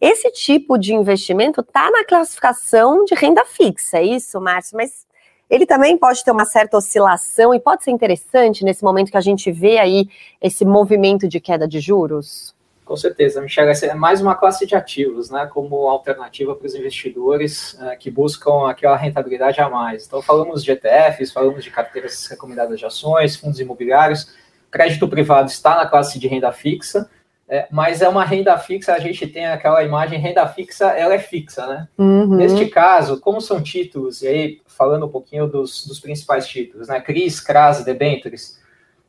Esse 0.00 0.30
tipo 0.30 0.78
de 0.78 0.94
investimento 0.94 1.60
está 1.60 1.90
na 1.90 2.04
classificação 2.04 3.04
de 3.04 3.14
renda 3.14 3.44
fixa, 3.44 3.98
é 3.98 4.02
isso, 4.02 4.40
Márcio? 4.40 4.76
Mas 4.76 5.06
ele 5.50 5.66
também 5.66 5.98
pode 5.98 6.24
ter 6.24 6.30
uma 6.30 6.44
certa 6.44 6.76
oscilação 6.76 7.52
e 7.52 7.58
pode 7.58 7.82
ser 7.82 7.90
interessante 7.90 8.64
nesse 8.64 8.84
momento 8.84 9.10
que 9.10 9.16
a 9.16 9.20
gente 9.20 9.50
vê 9.50 9.78
aí 9.78 10.08
esse 10.40 10.64
movimento 10.64 11.28
de 11.28 11.40
queda 11.40 11.66
de 11.66 11.80
juros? 11.80 12.54
Com 12.84 12.96
certeza, 12.96 13.40
Michel, 13.40 13.68
essa 13.68 13.86
é 13.86 13.94
mais 13.94 14.20
uma 14.20 14.34
classe 14.34 14.66
de 14.66 14.74
ativos, 14.74 15.30
né, 15.30 15.48
como 15.52 15.88
alternativa 15.88 16.56
para 16.56 16.66
os 16.66 16.74
investidores 16.74 17.74
uh, 17.74 17.96
que 17.98 18.10
buscam 18.10 18.68
aquela 18.68 18.96
rentabilidade 18.96 19.60
a 19.60 19.68
mais. 19.68 20.06
Então, 20.06 20.20
falamos 20.20 20.64
de 20.64 20.72
ETFs, 20.72 21.32
falamos 21.32 21.62
de 21.62 21.70
carteiras 21.70 22.26
recomendadas 22.26 22.80
de 22.80 22.86
ações, 22.86 23.36
fundos 23.36 23.60
imobiliários, 23.60 24.32
crédito 24.72 25.06
privado 25.06 25.48
está 25.48 25.76
na 25.76 25.86
classe 25.86 26.18
de 26.18 26.26
renda 26.26 26.50
fixa, 26.50 27.08
é, 27.50 27.66
mas 27.68 28.00
é 28.00 28.08
uma 28.08 28.24
renda 28.24 28.56
fixa, 28.56 28.94
a 28.94 29.00
gente 29.00 29.26
tem 29.26 29.44
aquela 29.44 29.82
imagem, 29.82 30.20
renda 30.20 30.46
fixa, 30.46 30.86
ela 30.90 31.14
é 31.14 31.18
fixa, 31.18 31.66
né? 31.66 31.88
Uhum. 31.98 32.36
Neste 32.36 32.66
caso, 32.66 33.20
como 33.20 33.40
são 33.40 33.60
títulos, 33.60 34.22
e 34.22 34.28
aí 34.28 34.60
falando 34.68 35.06
um 35.06 35.08
pouquinho 35.08 35.48
dos, 35.48 35.84
dos 35.84 35.98
principais 35.98 36.46
títulos, 36.46 36.86
né? 36.86 37.00
CRIs, 37.00 37.40
CRAS, 37.40 37.84
debentures, 37.84 38.60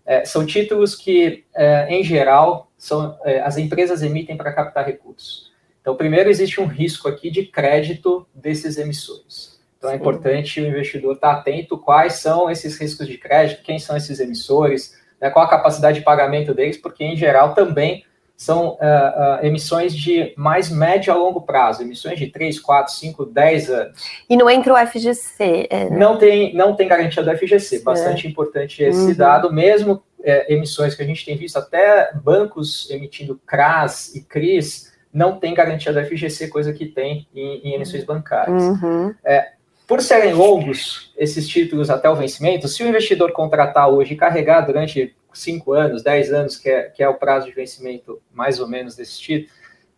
é, 0.04 0.26
são 0.26 0.44
títulos 0.44 0.96
que, 0.96 1.46
é, 1.54 1.88
em 1.94 2.04
geral, 2.04 2.72
são, 2.76 3.16
é, 3.24 3.42
as 3.42 3.58
empresas 3.58 4.02
emitem 4.02 4.36
para 4.36 4.52
captar 4.52 4.88
recursos. 4.88 5.52
Então, 5.80 5.96
primeiro, 5.96 6.28
existe 6.28 6.60
um 6.60 6.66
risco 6.66 7.08
aqui 7.08 7.30
de 7.30 7.46
crédito 7.46 8.26
desses 8.34 8.80
emissores. 8.80 9.62
Então, 9.78 9.92
é 9.92 9.96
importante 9.96 10.60
o 10.60 10.68
investidor 10.68 11.14
estar 11.14 11.32
atento 11.34 11.78
quais 11.78 12.14
são 12.14 12.50
esses 12.50 12.76
riscos 12.80 13.08
de 13.08 13.20
crédito, 13.20 13.62
quem 13.62 13.78
são 13.78 13.96
esses 13.96 14.20
emissores, 14.20 15.00
né, 15.20 15.30
qual 15.30 15.46
a 15.46 15.50
capacidade 15.50 16.00
de 16.00 16.06
pagamento 16.06 16.56
deles, 16.56 16.78
porque, 16.78 17.04
em 17.04 17.16
geral, 17.16 17.54
também 17.54 18.04
são 18.42 18.70
uh, 18.70 18.74
uh, 18.74 19.46
emissões 19.46 19.96
de 19.96 20.34
mais 20.36 20.72
médio 20.72 21.14
a 21.14 21.16
longo 21.16 21.42
prazo, 21.42 21.84
emissões 21.84 22.18
de 22.18 22.26
3, 22.26 22.60
4, 22.60 22.92
5, 22.92 23.26
10 23.28 23.70
anos. 23.70 24.04
E 24.28 24.36
não 24.36 24.50
entra 24.50 24.74
o 24.74 24.88
FGC? 24.88 25.68
É, 25.70 25.88
né? 25.88 25.96
não, 25.96 26.18
tem, 26.18 26.52
não 26.56 26.76
tem 26.76 26.88
garantia 26.88 27.22
do 27.22 27.38
FGC, 27.38 27.76
é. 27.76 27.80
bastante 27.82 28.28
importante 28.28 28.82
esse 28.82 29.00
uhum. 29.12 29.14
dado, 29.14 29.54
mesmo 29.54 30.02
é, 30.24 30.52
emissões 30.52 30.96
que 30.96 31.04
a 31.04 31.06
gente 31.06 31.24
tem 31.24 31.38
visto, 31.38 31.58
até 31.58 32.12
bancos 32.16 32.90
emitindo 32.90 33.40
CRAS 33.46 34.16
e 34.16 34.24
CRIs, 34.24 34.92
não 35.14 35.38
tem 35.38 35.54
garantia 35.54 35.94
do 35.94 36.04
FGC, 36.04 36.48
coisa 36.48 36.74
que 36.74 36.88
tem 36.88 37.28
em, 37.36 37.62
em 37.64 37.76
emissões 37.76 38.04
bancárias. 38.04 38.64
Uhum. 38.64 39.14
É, 39.24 39.52
por 39.86 40.02
serem 40.02 40.34
longos 40.34 41.14
esses 41.16 41.48
títulos 41.48 41.92
até 41.92 42.10
o 42.10 42.16
vencimento, 42.16 42.68
se 42.68 42.82
o 42.82 42.88
investidor 42.88 43.34
contratar 43.34 43.88
hoje 43.88 44.16
e 44.16 44.18
carregar 44.18 44.62
durante 44.62 45.16
5 45.34 45.74
anos, 45.74 46.04
10 46.04 46.34
anos, 46.34 46.58
que 46.58 46.70
é, 46.70 46.84
que 46.84 47.04
é 47.04 47.10
o 47.10 47.16
prazo 47.16 47.48
de 47.48 47.54
vencimento 47.54 48.22
mais 48.34 48.60
ou 48.60 48.68
menos 48.68 48.96
desse 48.96 49.20
título, 49.20 49.52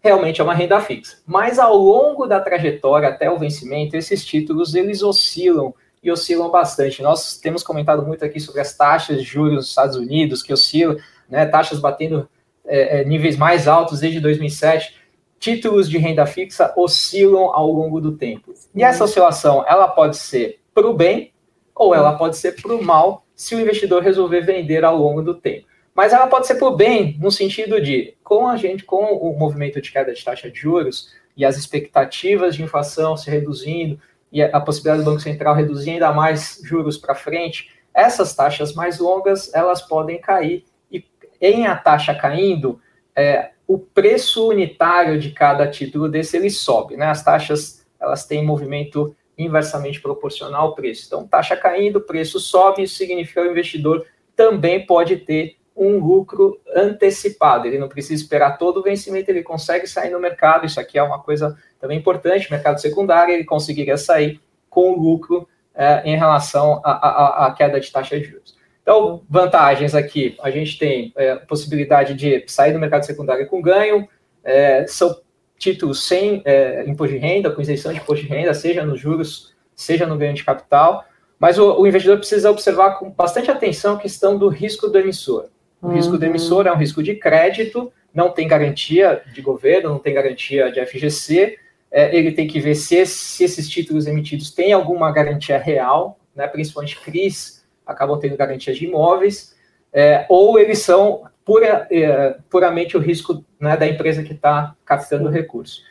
realmente 0.04 0.42
é 0.42 0.44
uma 0.44 0.54
renda 0.54 0.80
fixa. 0.82 1.18
Mas 1.26 1.58
ao 1.58 1.78
longo 1.78 2.28
da 2.28 2.40
trajetória 2.40 3.08
até 3.08 3.32
o 3.32 3.40
vencimento, 3.40 3.96
esses 3.96 4.26
títulos 4.26 4.76
eles 4.76 5.02
oscilam 5.02 5.74
e 6.04 6.12
oscilam 6.12 6.50
bastante. 6.50 7.02
Nós 7.02 7.38
temos 7.38 7.64
comentado 7.64 8.06
muito 8.06 8.26
aqui 8.26 8.40
sobre 8.40 8.60
as 8.60 8.76
taxas 8.76 9.18
de 9.18 9.24
juros 9.24 9.56
nos 9.56 9.70
Estados 9.70 9.96
Unidos, 9.96 10.44
que 10.44 10.52
oscilam, 10.52 10.98
né, 11.30 11.46
taxas 11.46 11.80
batendo 11.80 12.28
é, 12.66 13.02
é 13.02 13.06
níveis 13.06 13.38
mais 13.38 13.68
altos 13.68 14.02
desde 14.02 14.20
2007. 14.20 15.02
Títulos 15.40 15.90
de 15.90 15.98
renda 15.98 16.26
fixa 16.26 16.74
oscilam 16.76 17.50
ao 17.54 17.72
longo 17.72 18.02
do 18.02 18.18
tempo. 18.18 18.54
E 18.76 18.84
essa 18.84 19.06
oscilação, 19.06 19.64
ela 19.68 19.88
pode 19.88 20.18
ser 20.18 20.60
para 20.74 20.88
o 20.88 20.94
bem 20.94 21.32
ou 21.76 21.96
ela 21.96 22.18
pode 22.18 22.38
ser 22.38 22.62
para 22.62 22.74
o 22.74 22.84
mal, 22.84 23.23
se 23.36 23.56
o 23.56 23.60
investidor 23.60 24.04
resolver 24.04 24.42
vender 24.42 24.84
ao 24.84 24.98
longo 24.98 25.22
do 25.22 25.34
tempo. 25.34 25.68
Mas 25.94 26.12
ela 26.12 26.28
pode 26.28 26.48
ser 26.48 26.56
por 26.56 26.76
bem, 26.76 27.18
no 27.20 27.32
sentido 27.32 27.80
de, 27.80 28.16
com 28.24 28.48
a 28.48 28.58
gente, 28.58 28.84
com 28.84 29.04
o 29.04 29.38
movimento 29.38 29.80
de 29.80 29.92
queda 29.92 30.14
de 30.14 30.24
taxa 30.24 30.50
de 30.50 30.60
juros 30.60 31.14
e 31.38 31.46
as 31.46 31.58
expectativas 31.58 32.56
de 32.56 32.64
inflação 32.64 33.16
se 33.16 33.30
reduzindo 33.30 34.00
e 34.32 34.42
a 34.42 34.60
possibilidade 34.60 35.04
do 35.04 35.12
Banco 35.12 35.22
Central 35.22 35.54
reduzir 35.54 35.92
ainda 35.92 36.12
mais 36.12 36.60
juros 36.64 36.98
para 36.98 37.14
frente, 37.14 37.70
essas 37.94 38.36
taxas 38.36 38.74
mais 38.74 38.98
longas 38.98 39.54
elas 39.54 39.82
podem 39.82 40.20
cair 40.20 40.66
e 40.92 41.06
em 41.40 41.68
a 41.68 41.76
taxa 41.76 42.16
caindo, 42.16 42.82
é, 43.16 43.52
o 43.68 43.78
preço 43.78 44.48
unitário 44.50 45.20
de 45.20 45.32
cada 45.32 45.68
título 45.68 46.10
desse 46.10 46.36
ele 46.36 46.50
sobe, 46.50 46.98
né? 46.98 47.06
As 47.06 47.24
taxas 47.24 47.86
elas 48.00 48.26
têm 48.26 48.44
movimento 48.44 49.16
inversamente 49.38 50.02
proporcional 50.02 50.68
ao 50.68 50.76
preço. 50.76 51.06
Então, 51.08 51.28
taxa 51.28 51.56
caindo, 51.56 52.02
preço 52.02 52.40
sobe, 52.40 52.84
isso 52.84 52.96
significa 52.96 53.42
que 53.42 53.48
o 53.48 53.52
investidor 53.52 54.06
também 54.36 54.86
pode 54.86 55.18
ter 55.18 55.58
um 55.76 55.98
lucro 55.98 56.60
antecipado. 56.76 57.68
Ele 57.68 57.80
não 57.80 57.88
precisa 57.88 58.22
esperar 58.22 58.58
todo 58.58 58.78
o 58.78 58.84
vencimento, 58.84 59.30
ele 59.30 59.44
consegue 59.44 59.88
sair 59.88 60.12
no 60.12 60.20
mercado. 60.20 60.66
Isso 60.66 60.80
aqui 60.80 60.98
é 60.98 61.04
uma 61.04 61.20
coisa 61.20 61.58
também 61.80 61.98
importante, 61.98 62.52
mercado 62.52 62.80
secundário, 62.80 63.34
ele 63.34 63.44
conseguiria 63.44 63.98
sair 63.98 64.40
com 64.70 64.96
lucro 64.96 65.48
é, 65.76 66.02
em 66.06 66.16
relação 66.16 66.82
à 66.84 67.54
queda 67.58 67.80
de 67.80 67.92
taxa 67.92 68.20
de 68.20 68.26
juros. 68.26 68.56
Então, 68.82 69.24
vantagens 69.30 69.96
aqui, 69.96 70.38
a 70.42 70.52
gente 70.52 70.78
tem 70.78 71.14
é, 71.16 71.36
possibilidade 71.36 72.14
de 72.14 72.44
sair 72.48 72.74
do 72.74 72.80
mercado 72.80 73.06
secundário 73.06 73.48
com 73.48 73.62
ganho, 73.62 74.08
é, 74.44 74.86
são 74.88 75.23
títulos 75.64 76.06
sem 76.06 76.42
é, 76.44 76.84
imposto 76.86 77.14
de 77.14 77.20
renda, 77.20 77.50
com 77.50 77.62
isenção 77.62 77.94
de 77.94 78.00
imposto 78.00 78.26
de 78.26 78.30
renda, 78.30 78.54
seja 78.54 78.86
nos 78.86 79.00
juros, 79.00 79.54
seja 79.74 80.06
no 80.06 80.18
ganho 80.18 80.34
de 80.34 80.44
capital, 80.44 81.06
mas 81.40 81.58
o, 81.58 81.80
o 81.80 81.88
investidor 81.88 82.18
precisa 82.18 82.52
observar 82.52 83.00
com 83.00 83.10
bastante 83.10 83.50
atenção 83.50 83.96
a 83.96 84.00
questão 84.00 84.38
do 84.38 84.50
risco 84.50 84.90
do 84.90 85.00
emissor. 85.00 85.46
O 85.82 85.88
uhum. 85.88 85.94
risco 85.94 86.18
do 86.18 86.26
emissor 86.26 86.68
é 86.68 86.72
um 86.72 86.78
risco 86.78 87.02
de 87.02 87.16
crédito, 87.16 87.92
não 88.14 88.30
tem 88.30 88.48
garantia 88.48 89.24
de 89.34 89.42
governo, 89.42 89.90
não 89.90 90.00
tem 90.00 90.14
garantia 90.14 90.72
de 90.72 90.86
FGC, 90.86 91.58
é, 91.92 92.16
ele 92.16 92.32
tem 92.32 92.48
que 92.48 92.60
ver 92.60 92.76
se, 92.76 93.06
se, 93.06 93.44
esses 93.44 93.70
títulos 93.70 94.06
emitidos 94.08 94.52
têm 94.52 94.74
alguma 94.74 95.12
garantia 95.12 95.58
real, 95.58 96.20
né, 96.36 96.48
principalmente 96.48 97.00
CRIs 97.00 97.64
acabam 97.86 98.20
tendo 98.20 98.36
garantia 98.36 98.74
de 98.74 98.86
imóveis, 98.86 99.56
é, 99.94 100.26
ou 100.28 100.60
eles 100.60 100.80
são 100.80 101.24
pura, 101.46 101.88
é, 101.92 102.38
puramente 102.50 102.98
o 102.98 103.00
risco 103.00 103.44
né, 103.60 103.76
da 103.78 103.88
empresa 103.88 104.24
que 104.24 104.34
está 104.34 104.76
captando 104.86 105.28
o 105.28 105.32
recurso. 105.32 105.82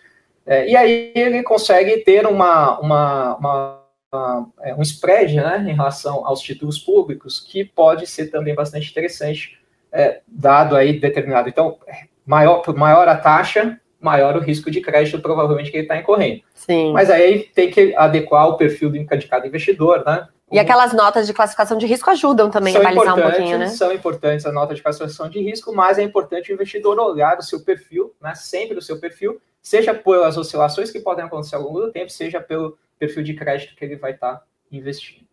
É, 0.47 0.69
e 0.69 0.77
aí 0.77 1.13
ele 1.15 1.43
consegue 1.43 1.99
ter 1.99 2.27
uma, 2.27 2.79
uma, 2.81 3.37
uma, 3.37 3.83
uma, 4.13 4.49
é, 4.63 4.75
um 4.75 4.83
spread 4.83 5.37
né, 5.37 5.65
em 5.69 5.75
relação 5.75 6.27
aos 6.27 6.41
títulos 6.41 6.79
públicos 6.79 7.41
que 7.41 7.65
pode 7.65 8.07
ser 8.07 8.27
também 8.27 8.55
bastante 8.55 8.91
interessante, 8.91 9.59
é, 9.93 10.21
dado 10.27 10.75
aí 10.75 10.99
determinado. 10.99 11.49
Então, 11.49 11.79
maior, 12.27 12.63
maior 12.75 13.09
a 13.09 13.17
taxa, 13.17 13.79
maior 14.01 14.37
o 14.37 14.41
risco 14.41 14.71
de 14.71 14.81
crédito 14.81 15.21
provavelmente 15.21 15.71
que 15.71 15.77
ele 15.77 15.85
está 15.85 15.97
incorrendo. 15.97 16.43
Sim. 16.55 16.93
Mas 16.93 17.09
aí 17.09 17.45
tem 17.55 17.71
que 17.71 17.95
adequar 17.95 18.49
o 18.49 18.57
perfil 18.57 18.91
de 18.91 19.05
cada 19.05 19.47
investidor, 19.47 20.03
né? 20.05 20.27
E 20.53 20.59
aquelas 20.59 20.93
notas 20.93 21.27
de 21.27 21.33
classificação 21.33 21.79
de 21.79 21.87
risco 21.87 22.11
ajudam 22.11 22.51
também 22.51 22.75
são 22.75 22.83
a 22.83 22.85
balizar 22.85 23.19
um 23.19 23.23
pouquinho, 23.23 23.59
né? 23.59 23.69
São 23.69 23.93
importantes 23.93 24.45
as 24.45 24.53
notas 24.53 24.77
de 24.77 24.83
classificação 24.83 25.29
de 25.29 25.41
risco, 25.41 25.75
mas 25.75 25.99
é 25.99 26.03
importante 26.03 26.53
o 26.53 26.55
investidor 26.55 26.99
olhar 26.99 27.39
o 27.39 27.43
seu 27.43 27.61
perfil, 27.61 28.15
né? 28.21 28.35
Sempre 28.35 28.77
o 28.77 28.83
seu 28.83 29.01
perfil, 29.01 29.41
seja 29.63 29.95
pelas 29.95 30.37
oscilações 30.37 30.91
que 30.91 31.01
podem 31.01 31.25
acontecer 31.25 31.57
ao 31.57 31.63
longo 31.63 31.81
do 31.81 31.91
tempo, 31.91 32.11
seja 32.11 32.41
pelo 32.41 32.77
perfil 32.99 33.23
de 33.23 33.35
crédito 33.35 33.75
que 33.75 33.85
ele 33.85 33.97
vai 33.97 34.13
estar 34.13 34.35
tá 34.37 34.43
investindo. 34.71 35.32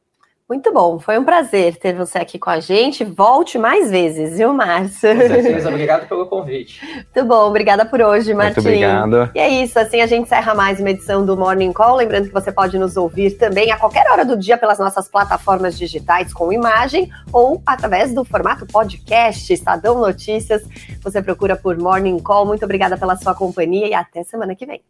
Muito 0.49 0.73
bom, 0.73 0.97
foi 0.97 1.15
um 1.19 1.23
prazer 1.23 1.75
ter 1.75 1.93
você 1.93 2.17
aqui 2.17 2.39
com 2.39 2.49
a 2.49 2.59
gente. 2.59 3.03
Volte 3.03 3.59
mais 3.59 3.91
vezes, 3.91 4.35
viu, 4.35 4.51
Márcio? 4.51 5.11
Obrigado 5.69 6.07
pelo 6.07 6.25
convite. 6.25 6.81
Muito 6.91 7.23
bom, 7.27 7.47
obrigada 7.49 7.85
por 7.85 8.01
hoje, 8.01 8.33
Martim. 8.33 8.55
Muito 8.55 8.67
obrigado. 8.67 9.31
E 9.35 9.39
é 9.39 9.47
isso, 9.47 9.77
assim 9.77 10.01
a 10.01 10.07
gente 10.07 10.23
encerra 10.23 10.55
mais 10.55 10.79
uma 10.79 10.89
edição 10.89 11.23
do 11.23 11.37
Morning 11.37 11.71
Call. 11.71 11.97
Lembrando 11.97 12.29
que 12.29 12.33
você 12.33 12.51
pode 12.51 12.79
nos 12.79 12.97
ouvir 12.97 13.37
também 13.37 13.71
a 13.71 13.77
qualquer 13.77 14.09
hora 14.09 14.25
do 14.25 14.35
dia 14.35 14.57
pelas 14.57 14.79
nossas 14.79 15.07
plataformas 15.07 15.77
digitais 15.77 16.33
com 16.33 16.51
imagem 16.51 17.11
ou 17.31 17.61
através 17.63 18.11
do 18.11 18.25
formato 18.25 18.65
podcast, 18.65 19.53
Estadão 19.53 19.99
Notícias. 19.99 20.63
Você 21.03 21.21
procura 21.21 21.55
por 21.55 21.77
Morning 21.77 22.17
Call. 22.17 22.47
Muito 22.47 22.65
obrigada 22.65 22.97
pela 22.97 23.15
sua 23.17 23.35
companhia 23.35 23.87
e 23.87 23.93
até 23.93 24.23
semana 24.23 24.55
que 24.55 24.65
vem. 24.65 24.81